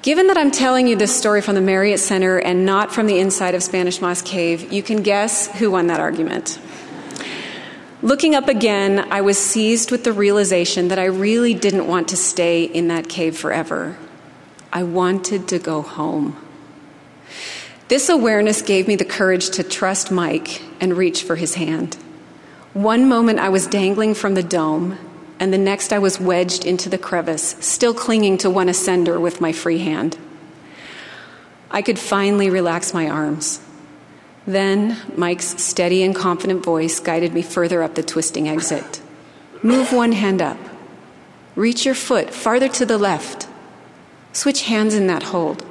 Given 0.03 0.29
that 0.29 0.39
I'm 0.39 0.53
telling 0.53 0.87
you 0.87 0.95
this 0.95 1.15
story 1.15 1.41
from 1.41 1.57
the 1.57 1.61
Marriott 1.61 1.99
Center 1.99 2.39
and 2.39 2.65
not 2.65 2.93
from 2.93 3.07
the 3.07 3.19
inside 3.19 3.57
of 3.57 3.63
Spanish 3.63 4.01
Moss 4.01 4.23
Cave, 4.23 4.73
you 4.73 4.85
can 4.85 5.03
guess 5.03 5.49
who 5.59 5.73
won 5.73 5.89
that 5.89 5.99
argument. 5.99 6.61
Looking 8.03 8.35
up 8.35 8.49
again, 8.49 9.13
I 9.13 9.21
was 9.21 9.37
seized 9.37 9.91
with 9.91 10.05
the 10.05 10.13
realization 10.15 10.89
that 10.89 10.99
I 10.99 11.05
really 11.05 11.53
didn't 11.53 11.87
want 11.87 12.09
to 12.09 12.17
stay 12.17 12.65
in 12.65 12.89
that 12.89 13.11
cave 13.11 13.37
forever. 13.37 13.99
I 14.73 14.85
wanted 14.85 15.49
to 15.49 15.59
go 15.59 15.83
home. 15.83 16.43
This 17.89 18.09
awareness 18.09 18.63
gave 18.63 18.89
me 18.89 18.97
the 18.97 19.05
courage 19.05 19.51
to 19.51 19.63
trust 19.63 20.11
Mike 20.11 20.63
and 20.81 20.97
reach 20.97 21.25
for 21.25 21.37
his 21.37 21.57
hand. 21.57 21.97
One 22.73 23.07
moment 23.07 23.39
I 23.39 23.51
was 23.51 23.67
dangling 23.67 24.15
from 24.15 24.33
the 24.33 24.43
dome, 24.43 24.97
and 25.39 25.53
the 25.53 25.59
next 25.59 25.93
I 25.93 25.99
was 25.99 26.19
wedged 26.19 26.65
into 26.65 26.89
the 26.89 26.97
crevice, 26.97 27.55
still 27.61 27.93
clinging 27.93 28.39
to 28.39 28.49
one 28.49 28.69
ascender 28.69 29.21
with 29.21 29.43
my 29.43 29.53
free 29.53 29.79
hand. 29.79 30.17
I 31.71 31.83
could 31.83 31.99
finally 31.99 32.49
relax 32.49 32.95
my 32.95 33.11
arms. 33.11 33.61
Then 34.51 34.97
Mike's 35.17 35.63
steady 35.63 36.03
and 36.03 36.13
confident 36.13 36.65
voice 36.65 36.99
guided 36.99 37.33
me 37.33 37.41
further 37.41 37.85
up 37.85 37.95
the 37.95 38.03
twisting 38.03 38.49
exit. 38.49 39.01
Move 39.63 39.93
one 39.93 40.11
hand 40.11 40.43
up. 40.43 40.59
Reach 41.55 41.87
your 41.87 41.95
foot 41.95 42.35
farther 42.35 42.69
to 42.71 42.85
the 42.85 42.99
left. 42.99 43.47
Switch 44.33 44.63
hands 44.63 44.97
in 44.97 45.07
that 45.07 45.23
hold. 45.23 45.65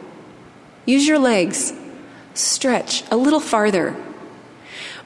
Use 0.85 1.05
your 1.05 1.19
legs. 1.19 1.73
Stretch 2.33 3.03
a 3.11 3.17
little 3.17 3.41
farther. 3.41 3.97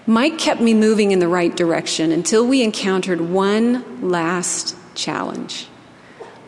Mike 0.05 0.37
kept 0.37 0.61
me 0.61 0.75
moving 0.75 1.09
in 1.09 1.17
the 1.17 1.27
right 1.27 1.55
direction 1.55 2.11
until 2.11 2.45
we 2.45 2.61
encountered 2.61 3.21
one 3.21 4.07
last 4.07 4.75
challenge. 4.93 5.67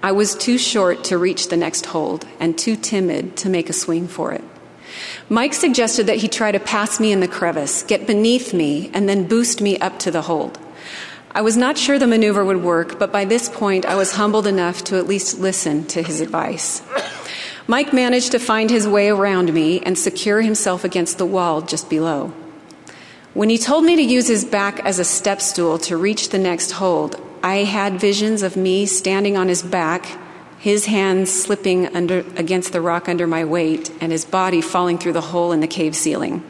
I 0.04 0.12
was 0.12 0.36
too 0.36 0.60
short 0.60 1.04
to 1.06 1.18
reach 1.18 1.48
the 1.48 1.58
next 1.58 1.88
hold 1.88 2.28
and 2.40 2.56
too 2.56 2.76
timid 2.76 3.36
to 3.38 3.50
make 3.50 3.68
a 3.68 3.74
swing 3.74 4.08
for 4.08 4.32
it. 4.32 4.44
Mike 5.30 5.54
suggested 5.54 6.08
that 6.08 6.18
he 6.18 6.28
try 6.28 6.52
to 6.52 6.60
pass 6.60 7.00
me 7.00 7.12
in 7.12 7.20
the 7.20 7.28
crevice, 7.28 7.84
get 7.84 8.08
beneath 8.08 8.54
me, 8.54 8.90
and 8.94 9.10
then 9.10 9.28
boost 9.28 9.62
me 9.62 9.78
up 9.80 10.00
to 10.00 10.12
the 10.12 10.24
hold. 10.24 10.60
I 11.32 11.42
was 11.42 11.58
not 11.58 11.78
sure 11.78 12.00
the 12.00 12.08
maneuver 12.08 12.46
would 12.46 12.64
work, 12.64 12.98
but 12.98 13.12
by 13.12 13.26
this 13.26 13.50
point 13.50 13.86
I 13.86 13.96
was 13.96 14.14
humbled 14.14 14.48
enough 14.48 14.84
to 14.86 14.98
at 14.98 15.08
least 15.08 15.40
listen 15.40 15.86
to 15.88 16.02
his 16.02 16.22
advice. 16.22 16.82
Mike 17.68 17.92
managed 17.92 18.32
to 18.32 18.40
find 18.40 18.70
his 18.70 18.88
way 18.88 19.10
around 19.10 19.54
me 19.54 19.82
and 19.82 19.98
secure 19.98 20.42
himself 20.42 20.84
against 20.84 21.18
the 21.18 21.26
wall 21.26 21.62
just 21.62 21.90
below. 21.90 22.32
When 23.34 23.50
he 23.50 23.58
told 23.58 23.84
me 23.84 23.98
to 23.98 24.02
use 24.02 24.28
his 24.28 24.46
back 24.46 24.80
as 24.86 24.98
a 24.98 25.04
step 25.04 25.42
stool 25.42 25.78
to 25.80 25.98
reach 25.98 26.30
the 26.30 26.38
next 26.38 26.72
hold, 26.72 27.20
I 27.44 27.66
had 27.66 28.00
visions 28.00 28.44
of 28.44 28.56
me 28.56 28.86
standing 28.86 29.36
on 29.36 29.50
his 29.50 29.62
back, 29.62 30.18
his 30.66 30.88
hands 30.88 31.32
slipping 31.32 31.96
under, 31.96 32.22
against 32.38 32.74
the 32.74 32.82
rock 32.82 33.08
under 33.08 33.28
my 33.28 33.46
weight, 33.46 33.92
and 34.02 34.12
his 34.12 34.26
body 34.26 34.62
falling 34.62 34.98
through 34.98 35.14
the 35.14 35.22
hole 35.22 35.52
in 35.52 35.60
the 35.60 35.68
cave 35.68 35.96
ceiling. 35.96 36.44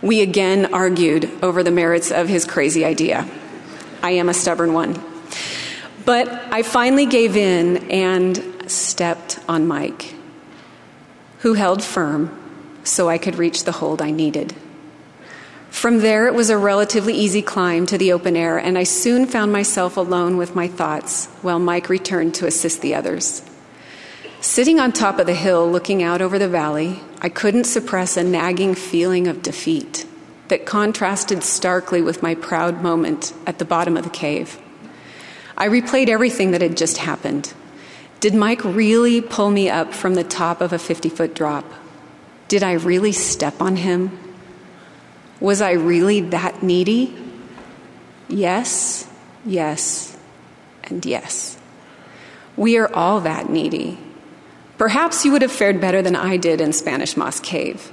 We 0.00 0.20
again 0.20 0.72
argued 0.72 1.28
over 1.42 1.64
the 1.64 1.72
merits 1.72 2.12
of 2.12 2.28
his 2.28 2.44
crazy 2.44 2.84
idea. 2.84 3.28
I 4.04 4.12
am 4.12 4.28
a 4.28 4.34
stubborn 4.34 4.72
one. 4.72 5.02
But 6.04 6.28
I 6.28 6.62
finally 6.62 7.06
gave 7.06 7.36
in 7.36 7.90
and 7.90 8.70
stepped 8.70 9.40
on 9.48 9.66
Mike, 9.66 10.14
who 11.38 11.54
held 11.54 11.82
firm 11.82 12.30
so 12.84 13.08
I 13.08 13.18
could 13.18 13.34
reach 13.34 13.64
the 13.64 13.72
hold 13.72 14.00
I 14.00 14.12
needed. 14.12 14.54
From 15.74 15.98
there, 15.98 16.28
it 16.28 16.34
was 16.34 16.48
a 16.50 16.56
relatively 16.56 17.12
easy 17.14 17.42
climb 17.42 17.84
to 17.86 17.98
the 17.98 18.12
open 18.12 18.36
air, 18.36 18.56
and 18.56 18.78
I 18.78 18.84
soon 18.84 19.26
found 19.26 19.52
myself 19.52 19.98
alone 19.98 20.38
with 20.38 20.54
my 20.54 20.66
thoughts 20.68 21.26
while 21.42 21.58
Mike 21.58 21.90
returned 21.90 22.36
to 22.36 22.46
assist 22.46 22.80
the 22.80 22.94
others. 22.94 23.42
Sitting 24.40 24.78
on 24.78 24.92
top 24.92 25.18
of 25.18 25.26
the 25.26 25.34
hill 25.34 25.70
looking 25.70 26.02
out 26.02 26.22
over 26.22 26.38
the 26.38 26.48
valley, 26.48 27.00
I 27.20 27.28
couldn't 27.28 27.64
suppress 27.64 28.16
a 28.16 28.22
nagging 28.22 28.76
feeling 28.76 29.26
of 29.26 29.42
defeat 29.42 30.06
that 30.48 30.64
contrasted 30.64 31.42
starkly 31.42 32.00
with 32.00 32.22
my 32.22 32.36
proud 32.36 32.80
moment 32.80 33.34
at 33.44 33.58
the 33.58 33.66
bottom 33.66 33.96
of 33.96 34.04
the 34.04 34.10
cave. 34.10 34.58
I 35.56 35.68
replayed 35.68 36.08
everything 36.08 36.52
that 36.52 36.62
had 36.62 36.76
just 36.76 36.98
happened 36.98 37.52
did 38.20 38.32
Mike 38.32 38.64
really 38.64 39.20
pull 39.20 39.50
me 39.50 39.68
up 39.68 39.92
from 39.92 40.14
the 40.14 40.24
top 40.24 40.62
of 40.62 40.72
a 40.72 40.78
50 40.78 41.10
foot 41.10 41.34
drop? 41.34 41.70
Did 42.48 42.62
I 42.62 42.72
really 42.72 43.12
step 43.12 43.60
on 43.60 43.76
him? 43.76 44.23
Was 45.44 45.60
I 45.60 45.72
really 45.72 46.20
that 46.20 46.62
needy? 46.62 47.14
Yes, 48.28 49.06
yes, 49.44 50.16
and 50.84 51.04
yes. 51.04 51.58
We 52.56 52.78
are 52.78 52.90
all 52.94 53.20
that 53.20 53.50
needy. 53.50 53.98
Perhaps 54.78 55.22
you 55.22 55.32
would 55.32 55.42
have 55.42 55.52
fared 55.52 55.82
better 55.82 56.00
than 56.00 56.16
I 56.16 56.38
did 56.38 56.62
in 56.62 56.72
Spanish 56.72 57.14
Moss 57.14 57.40
Cave. 57.40 57.92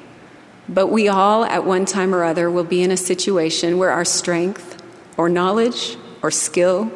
But 0.70 0.88
we 0.88 1.10
all, 1.10 1.44
at 1.44 1.66
one 1.66 1.84
time 1.84 2.16
or 2.16 2.24
other, 2.24 2.50
will 2.50 2.64
be 2.64 2.84
in 2.84 2.90
a 2.90 2.96
situation 2.96 3.78
where 3.78 3.90
our 3.90 4.06
strength, 4.06 4.82
or 5.18 5.28
knowledge, 5.28 5.98
or 6.22 6.32
skill, 6.32 6.90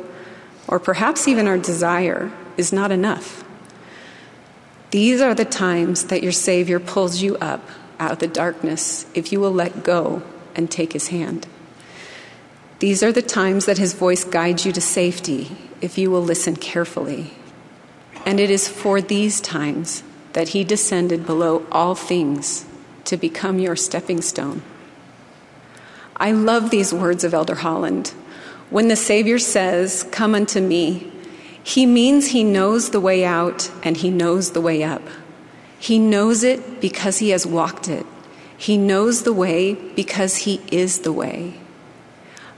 or 0.70 0.80
perhaps 0.80 1.28
even 1.28 1.48
our 1.48 1.58
desire 1.58 2.32
is 2.56 2.72
not 2.72 2.94
enough. 2.94 3.44
These 4.92 5.20
are 5.20 5.36
the 5.36 5.44
times 5.44 6.06
that 6.06 6.24
your 6.24 6.32
Savior 6.32 6.80
pulls 6.80 7.22
you 7.22 7.36
up 7.40 7.68
out 8.00 8.14
of 8.14 8.20
the 8.20 8.28
darkness 8.28 9.06
if 9.14 9.34
you 9.34 9.42
will 9.42 9.52
let 9.52 9.84
go 9.84 10.24
and 10.56 10.70
take 10.70 10.94
his 10.94 11.10
hand. 11.10 11.48
These 12.80 13.04
are 13.04 13.12
the 13.12 13.22
times 13.22 13.66
that 13.66 13.78
his 13.78 13.94
voice 13.94 14.24
guides 14.24 14.66
you 14.66 14.72
to 14.74 14.82
safety 14.82 15.52
if 15.82 15.98
you 15.98 16.12
will 16.12 16.22
listen 16.22 16.56
carefully. 16.56 17.32
And 18.26 18.40
it 18.40 18.50
is 18.50 18.68
for 18.68 19.02
these 19.02 19.40
times 19.40 20.04
that 20.34 20.50
he 20.50 20.64
descended 20.64 21.26
below 21.26 21.66
all 21.72 21.96
things 21.96 22.66
to 23.06 23.18
become 23.18 23.60
your 23.60 23.76
stepping 23.76 24.22
stone. 24.22 24.62
I 26.18 26.32
love 26.32 26.70
these 26.70 26.94
words 26.94 27.24
of 27.24 27.34
Elder 27.34 27.56
Holland. 27.56 28.10
When 28.70 28.88
the 28.88 28.96
Savior 28.96 29.40
says, 29.40 30.04
Come 30.12 30.34
unto 30.34 30.60
me, 30.60 31.12
he 31.64 31.86
means 31.86 32.28
he 32.28 32.44
knows 32.44 32.90
the 32.90 33.00
way 33.00 33.26
out 33.26 33.72
and 33.84 33.98
he 33.98 34.10
knows 34.10 34.52
the 34.52 34.62
way 34.62 34.84
up. 34.84 35.02
He 35.80 36.00
knows 36.00 36.44
it 36.44 36.82
because 36.82 37.18
he 37.18 37.30
has 37.30 37.46
walked 37.46 37.88
it. 37.88 38.06
He 38.58 38.78
knows 38.78 39.24
the 39.24 39.34
way 39.34 39.74
because 39.74 40.38
he 40.38 40.62
is 40.72 41.00
the 41.00 41.12
way. 41.12 41.56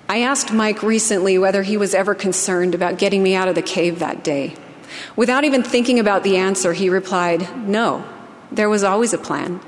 I 0.10 0.21
asked 0.21 0.53
Mike 0.53 0.83
recently 0.83 1.38
whether 1.38 1.63
he 1.63 1.75
was 1.75 1.93
ever 1.93 2.15
concerned 2.15 2.73
about 2.73 2.97
getting 2.97 3.23
me 3.23 3.36
out 3.36 3.47
of 3.47 3.55
the 3.55 3.62
cave 3.62 3.99
that 3.99 4.23
day. 4.23 4.55
Without 5.15 5.43
even 5.43 5.63
thinking 5.63 5.99
about 5.99 6.23
the 6.23 6.38
answer, 6.38 6.73
he 6.73 6.89
replied, 6.89 7.67
No, 7.67 8.07
there 8.51 8.69
was 8.69 8.83
always 8.83 9.13
a 9.13 9.17
plan. 9.17 9.60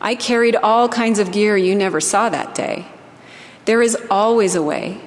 I 0.00 0.14
carried 0.14 0.56
all 0.56 0.88
kinds 0.88 1.18
of 1.18 1.30
gear 1.30 1.56
you 1.56 1.74
never 1.74 2.00
saw 2.00 2.28
that 2.28 2.54
day. 2.54 2.86
There 3.66 3.82
is 3.82 3.96
always 4.10 4.54
a 4.54 4.62
way. 4.62 5.00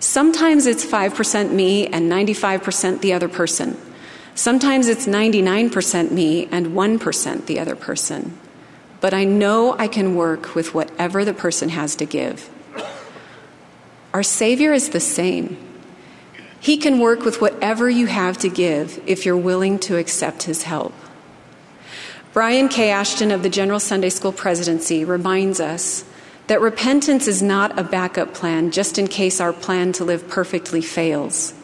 Sometimes 0.00 0.66
it's 0.66 0.84
5% 0.84 1.52
me 1.52 1.86
and 1.86 2.10
95% 2.10 3.00
the 3.02 3.12
other 3.12 3.28
person. 3.28 3.78
Sometimes 4.34 4.88
it's 4.88 5.06
99% 5.06 6.10
me 6.10 6.48
and 6.50 6.68
1% 6.68 7.46
the 7.46 7.60
other 7.60 7.76
person. 7.76 8.38
But 9.00 9.14
I 9.14 9.24
know 9.24 9.76
I 9.78 9.88
can 9.88 10.14
work 10.14 10.54
with 10.54 10.74
whatever 10.74 11.24
the 11.24 11.34
person 11.34 11.70
has 11.70 11.96
to 11.96 12.04
give. 12.04 12.50
Our 14.12 14.22
Savior 14.22 14.72
is 14.72 14.90
the 14.90 15.00
same. 15.00 15.56
He 16.60 16.76
can 16.76 16.98
work 16.98 17.24
with 17.24 17.40
whatever 17.40 17.88
you 17.88 18.06
have 18.06 18.36
to 18.38 18.50
give 18.50 19.00
if 19.06 19.24
you're 19.24 19.36
willing 19.36 19.78
to 19.80 19.96
accept 19.96 20.42
His 20.42 20.64
help. 20.64 20.92
Brian 22.32 22.68
K. 22.68 22.90
Ashton 22.90 23.30
of 23.30 23.42
the 23.42 23.48
General 23.48 23.80
Sunday 23.80 24.10
School 24.10 24.32
Presidency 24.32 25.04
reminds 25.04 25.58
us 25.58 26.04
that 26.48 26.60
repentance 26.60 27.26
is 27.26 27.42
not 27.42 27.78
a 27.78 27.84
backup 27.84 28.34
plan 28.34 28.70
just 28.70 28.98
in 28.98 29.06
case 29.06 29.40
our 29.40 29.52
plan 29.52 29.92
to 29.92 30.04
live 30.04 30.28
perfectly 30.28 30.82
fails. 30.82 31.54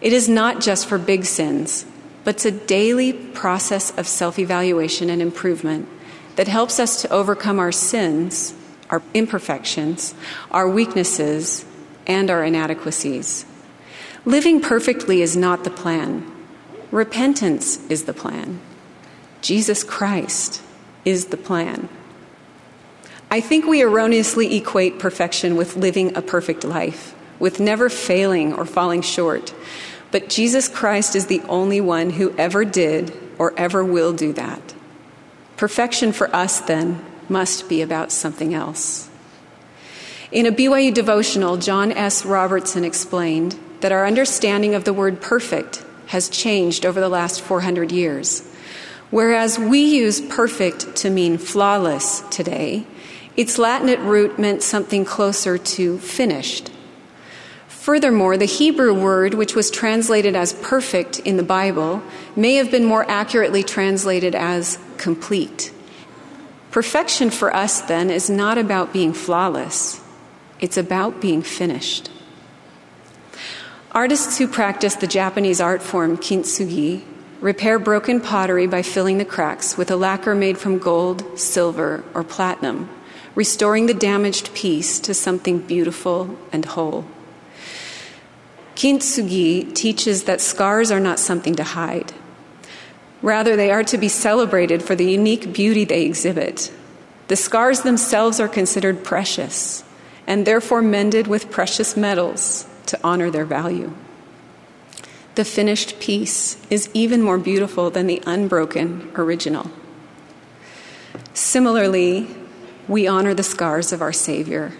It 0.00 0.12
is 0.12 0.28
not 0.28 0.60
just 0.60 0.86
for 0.86 0.98
big 0.98 1.24
sins, 1.26 1.84
but 2.24 2.36
it's 2.36 2.44
a 2.46 2.50
daily 2.50 3.12
process 3.12 3.96
of 3.98 4.06
self 4.06 4.38
evaluation 4.38 5.10
and 5.10 5.20
improvement 5.20 5.88
that 6.36 6.48
helps 6.48 6.78
us 6.80 7.02
to 7.02 7.10
overcome 7.10 7.58
our 7.58 7.72
sins, 7.72 8.54
our 8.88 9.02
imperfections, 9.14 10.14
our 10.50 10.68
weaknesses, 10.68 11.64
and 12.06 12.30
our 12.30 12.44
inadequacies. 12.44 13.46
Living 14.24 14.60
perfectly 14.60 15.22
is 15.22 15.36
not 15.36 15.64
the 15.64 15.70
plan, 15.70 16.30
repentance 16.90 17.84
is 17.88 18.04
the 18.04 18.12
plan. 18.12 18.60
Jesus 19.40 19.84
Christ 19.84 20.62
is 21.04 21.26
the 21.26 21.36
plan. 21.36 21.88
I 23.30 23.40
think 23.40 23.64
we 23.64 23.80
erroneously 23.80 24.56
equate 24.56 24.98
perfection 24.98 25.56
with 25.56 25.76
living 25.76 26.16
a 26.16 26.22
perfect 26.22 26.64
life, 26.64 27.14
with 27.38 27.60
never 27.60 27.88
failing 27.88 28.52
or 28.52 28.66
falling 28.66 29.02
short. 29.02 29.54
But 30.10 30.28
Jesus 30.28 30.68
Christ 30.68 31.14
is 31.14 31.26
the 31.26 31.40
only 31.42 31.80
one 31.80 32.10
who 32.10 32.34
ever 32.36 32.64
did 32.64 33.16
or 33.38 33.56
ever 33.56 33.84
will 33.84 34.12
do 34.12 34.32
that. 34.32 34.74
Perfection 35.60 36.12
for 36.12 36.34
us, 36.34 36.58
then, 36.60 37.04
must 37.28 37.68
be 37.68 37.82
about 37.82 38.10
something 38.10 38.54
else. 38.54 39.10
In 40.32 40.46
a 40.46 40.52
BYU 40.52 40.94
devotional, 40.94 41.58
John 41.58 41.92
S. 41.92 42.24
Robertson 42.24 42.82
explained 42.82 43.60
that 43.80 43.92
our 43.92 44.06
understanding 44.06 44.74
of 44.74 44.84
the 44.84 44.94
word 44.94 45.20
perfect 45.20 45.84
has 46.06 46.30
changed 46.30 46.86
over 46.86 46.98
the 46.98 47.10
last 47.10 47.42
400 47.42 47.92
years. 47.92 48.40
Whereas 49.10 49.58
we 49.58 49.80
use 49.80 50.22
perfect 50.22 50.96
to 50.96 51.10
mean 51.10 51.36
flawless 51.36 52.20
today, 52.30 52.86
its 53.36 53.58
Latinate 53.58 54.02
root 54.02 54.38
meant 54.38 54.62
something 54.62 55.04
closer 55.04 55.58
to 55.58 55.98
finished. 55.98 56.70
Furthermore, 57.80 58.36
the 58.36 58.44
Hebrew 58.44 58.92
word, 58.92 59.32
which 59.32 59.54
was 59.54 59.70
translated 59.70 60.36
as 60.36 60.52
perfect 60.52 61.18
in 61.20 61.38
the 61.38 61.42
Bible, 61.42 62.02
may 62.36 62.56
have 62.56 62.70
been 62.70 62.84
more 62.84 63.10
accurately 63.10 63.62
translated 63.62 64.34
as 64.34 64.78
complete. 64.98 65.72
Perfection 66.70 67.30
for 67.30 67.56
us, 67.56 67.80
then, 67.80 68.10
is 68.10 68.28
not 68.28 68.58
about 68.58 68.92
being 68.92 69.14
flawless, 69.14 69.98
it's 70.60 70.76
about 70.76 71.22
being 71.22 71.40
finished. 71.40 72.10
Artists 73.92 74.36
who 74.36 74.46
practice 74.46 74.96
the 74.96 75.06
Japanese 75.06 75.58
art 75.58 75.80
form 75.80 76.18
kintsugi 76.18 77.02
repair 77.40 77.78
broken 77.78 78.20
pottery 78.20 78.66
by 78.66 78.82
filling 78.82 79.16
the 79.16 79.24
cracks 79.24 79.78
with 79.78 79.90
a 79.90 79.96
lacquer 79.96 80.34
made 80.34 80.58
from 80.58 80.78
gold, 80.78 81.38
silver, 81.38 82.04
or 82.12 82.24
platinum 82.24 82.90
restoring 83.34 83.86
the 83.86 83.94
damaged 83.94 84.52
piece 84.52 85.00
to 85.00 85.14
something 85.14 85.60
beautiful 85.60 86.36
and 86.52 86.66
whole. 86.66 87.06
Kintsugi 88.80 89.74
teaches 89.74 90.24
that 90.24 90.40
scars 90.40 90.90
are 90.90 91.00
not 91.00 91.18
something 91.18 91.54
to 91.56 91.62
hide. 91.62 92.14
Rather, 93.20 93.54
they 93.54 93.70
are 93.70 93.84
to 93.84 93.98
be 93.98 94.08
celebrated 94.08 94.82
for 94.82 94.94
the 94.94 95.04
unique 95.04 95.52
beauty 95.52 95.84
they 95.84 96.06
exhibit. 96.06 96.72
The 97.28 97.36
scars 97.36 97.82
themselves 97.82 98.40
are 98.40 98.48
considered 98.48 99.04
precious 99.04 99.84
and 100.26 100.46
therefore 100.46 100.80
mended 100.80 101.26
with 101.26 101.50
precious 101.50 101.94
metals 101.94 102.66
to 102.86 102.98
honor 103.04 103.30
their 103.30 103.44
value. 103.44 103.92
The 105.34 105.44
finished 105.44 106.00
piece 106.00 106.56
is 106.70 106.88
even 106.94 107.20
more 107.20 107.36
beautiful 107.36 107.90
than 107.90 108.06
the 108.06 108.22
unbroken 108.24 109.12
original. 109.14 109.70
Similarly, 111.34 112.28
we 112.88 113.06
honor 113.06 113.34
the 113.34 113.42
scars 113.42 113.92
of 113.92 114.00
our 114.00 114.14
Savior, 114.14 114.72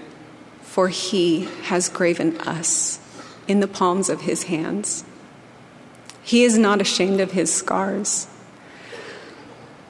for 0.63 0.89
he 0.89 1.51
has 1.65 1.91
graven 1.91 2.41
us 2.41 2.99
in 3.49 3.61
the 3.61 3.69
palms 3.69 4.09
of 4.09 4.23
his 4.23 4.45
hands. 4.45 5.05
He 6.23 6.45
is 6.45 6.59
not 6.59 6.81
ashamed 6.81 7.21
of 7.21 7.33
his 7.33 7.53
scars. 7.53 8.27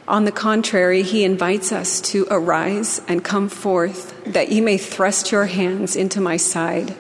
On 0.09 0.25
the 0.25 0.33
contrary, 0.33 1.03
he 1.03 1.23
invites 1.23 1.71
us 1.71 2.01
to 2.01 2.27
arise 2.31 3.01
and 3.07 3.23
come 3.23 3.49
forth, 3.49 4.25
that 4.25 4.51
ye 4.51 4.61
may 4.61 4.77
thrust 4.77 5.31
your 5.31 5.47
hands 5.47 5.95
into 5.95 6.21
my 6.21 6.37
side, 6.37 6.97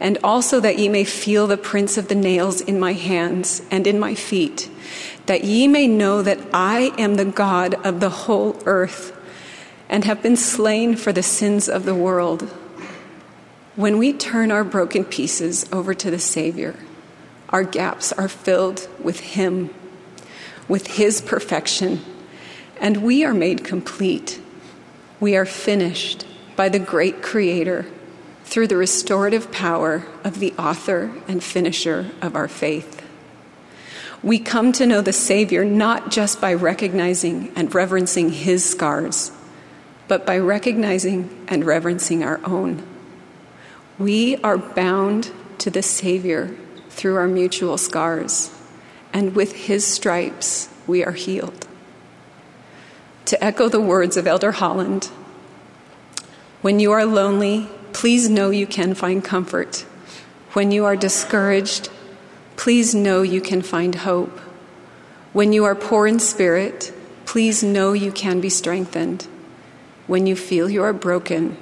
and 0.00 0.18
also 0.24 0.58
that 0.58 0.78
ye 0.78 0.88
may 0.88 1.04
feel 1.04 1.46
the 1.46 1.56
prints 1.56 1.96
of 1.96 2.08
the 2.08 2.16
nails 2.16 2.60
in 2.60 2.80
my 2.80 2.94
hands 2.94 3.62
and 3.70 3.86
in 3.86 4.00
my 4.00 4.14
feet, 4.14 4.68
that 5.26 5.44
ye 5.44 5.68
may 5.68 5.86
know 5.86 6.20
that 6.22 6.40
I 6.52 6.92
am 6.98 7.14
the 7.14 7.24
God 7.24 7.74
of 7.86 8.00
the 8.00 8.10
whole 8.10 8.60
earth, 8.66 9.12
and 9.88 10.04
have 10.04 10.22
been 10.22 10.36
slain 10.36 10.96
for 10.96 11.12
the 11.12 11.22
sins 11.22 11.68
of 11.68 11.84
the 11.84 11.94
world. 11.94 12.52
When 13.78 13.98
we 13.98 14.12
turn 14.12 14.50
our 14.50 14.64
broken 14.64 15.04
pieces 15.04 15.64
over 15.70 15.94
to 15.94 16.10
the 16.10 16.18
Savior, 16.18 16.74
our 17.50 17.62
gaps 17.62 18.12
are 18.12 18.26
filled 18.26 18.88
with 19.00 19.20
Him, 19.20 19.72
with 20.66 20.88
His 20.88 21.20
perfection 21.20 22.00
and 22.80 23.04
we 23.04 23.24
are 23.24 23.32
made 23.32 23.62
complete. 23.62 24.40
We 25.20 25.36
are 25.36 25.46
finished 25.46 26.26
by 26.56 26.68
the 26.68 26.80
great 26.80 27.22
Creator 27.22 27.86
through 28.42 28.66
the 28.66 28.76
restorative 28.76 29.52
power 29.52 30.04
of 30.24 30.40
the 30.40 30.54
author 30.58 31.12
and 31.28 31.40
finisher 31.40 32.10
of 32.20 32.34
our 32.34 32.48
faith. 32.48 33.00
We 34.24 34.40
come 34.40 34.72
to 34.72 34.86
know 34.88 35.02
the 35.02 35.12
Savior 35.12 35.64
not 35.64 36.10
just 36.10 36.40
by 36.40 36.52
recognizing 36.54 37.52
and 37.54 37.72
reverencing 37.72 38.30
His 38.30 38.68
scars, 38.68 39.30
but 40.08 40.26
by 40.26 40.38
recognizing 40.38 41.46
and 41.46 41.64
reverencing 41.64 42.24
our 42.24 42.40
own. 42.44 42.82
We 43.98 44.36
are 44.38 44.58
bound 44.58 45.30
to 45.58 45.70
the 45.70 45.82
Savior 45.82 46.56
through 46.88 47.16
our 47.16 47.28
mutual 47.28 47.78
scars, 47.78 48.50
and 49.12 49.34
with 49.34 49.52
His 49.52 49.86
stripes 49.86 50.68
we 50.86 51.04
are 51.04 51.12
healed 51.12 51.68
to 53.28 53.44
echo 53.44 53.68
the 53.68 53.78
words 53.78 54.16
of 54.16 54.26
Elder 54.26 54.52
Holland 54.52 55.10
When 56.62 56.80
you 56.80 56.92
are 56.92 57.04
lonely, 57.04 57.68
please 57.92 58.30
know 58.30 58.48
you 58.48 58.66
can 58.66 58.94
find 58.94 59.22
comfort. 59.22 59.84
When 60.54 60.72
you 60.72 60.86
are 60.86 60.96
discouraged, 60.96 61.90
please 62.56 62.94
know 62.94 63.20
you 63.20 63.42
can 63.42 63.60
find 63.60 63.94
hope. 63.94 64.38
When 65.34 65.52
you 65.52 65.66
are 65.66 65.74
poor 65.74 66.06
in 66.06 66.20
spirit, 66.20 66.90
please 67.26 67.62
know 67.62 67.92
you 67.92 68.10
can 68.10 68.40
be 68.40 68.48
strengthened. 68.48 69.28
When 70.06 70.26
you 70.26 70.34
feel 70.34 70.70
you 70.70 70.82
are 70.82 70.94
broken, 70.94 71.58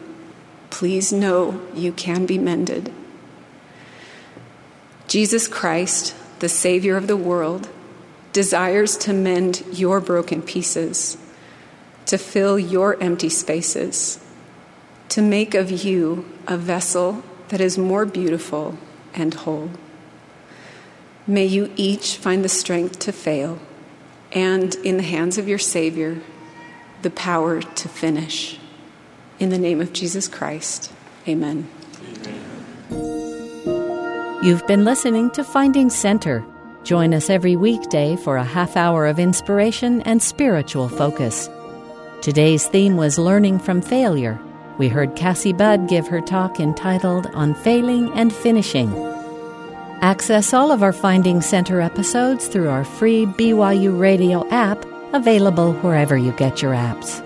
please 0.77 1.11
know 1.11 1.59
you 1.75 1.91
can 1.91 2.27
be 2.27 2.37
mended. 2.37 2.93
Jesus 5.09 5.49
Christ, 5.49 6.15
the 6.41 6.51
Savior 6.51 6.99
of 6.99 7.07
the 7.07 7.17
world, 7.17 7.71
desires 8.35 8.99
to 8.99 9.15
mend 9.15 9.65
your 9.73 10.03
broken 10.03 10.43
pieces 10.43 11.17
to 12.05 12.19
fill 12.19 12.59
your 12.59 13.03
empty 13.03 13.31
spaces, 13.31 14.21
to 15.09 15.23
make 15.23 15.55
of 15.55 15.71
you 15.71 16.27
a 16.47 16.59
vessel 16.59 17.25
that 17.49 17.61
is 17.61 17.79
more 17.79 18.05
beautiful 18.05 18.77
and 19.15 19.33
whole. 19.33 19.71
May 21.27 21.47
you 21.47 21.73
each 21.77 22.17
find 22.19 22.45
the 22.45 22.51
strength 22.51 22.99
to 22.99 23.13
fail 23.13 23.59
and, 24.31 24.75
in 24.77 24.99
the 24.99 25.03
hands 25.03 25.39
of 25.39 25.49
your 25.49 25.59
Savior, 25.59 26.21
the 27.01 27.11
power 27.11 27.63
to 27.63 27.89
finish. 27.89 28.59
In 29.39 29.51
the 29.51 29.59
name 29.59 29.83
of 29.83 29.93
Jesus 29.93 30.29
Christ, 30.29 30.91
amen. 31.29 31.69
You've 34.43 34.67
been 34.67 34.85
listening 34.85 35.31
to 35.33 35.45
Finding 35.45 35.91
Center. 35.91 36.43
Join 36.85 37.13
us 37.13 37.29
every 37.29 37.55
weekday 37.55 38.17
for 38.17 38.39
a 38.39 38.45
half 38.45 38.79
hour 38.79 39.07
of 39.07 39.19
inspiration 39.19 40.01
and 40.03 40.23
spiritual 40.23 40.89
focus. 40.89 41.51
Today's 42.23 42.67
theme 42.69 42.97
was 42.97 43.19
Learning 43.19 43.59
from 43.59 43.83
Failure. 43.83 44.41
We 44.79 44.89
heard 44.89 45.17
Cassy 45.17 45.53
Budd 45.53 45.89
give 45.89 46.07
her 46.09 46.21
talk 46.23 46.59
entitled 46.59 47.27
On 47.35 47.55
Failing 47.55 48.11
and 48.15 48.33
Finishing. 48.33 48.91
Access 50.01 50.55
all 50.55 50.73
of 50.73 50.83
our 50.83 50.93
Finding 50.93 51.43
Center 51.43 51.83
episodes 51.83 52.47
through 52.47 52.71
our 52.71 52.85
free 52.85 53.27
BYU 53.27 53.99
Radio 53.99 54.49
app, 54.51 54.83
available 55.13 55.75
wherever 55.75 56.17
you 56.17 56.33
get 56.33 56.63
your 56.63 56.73
apps. 56.73 57.26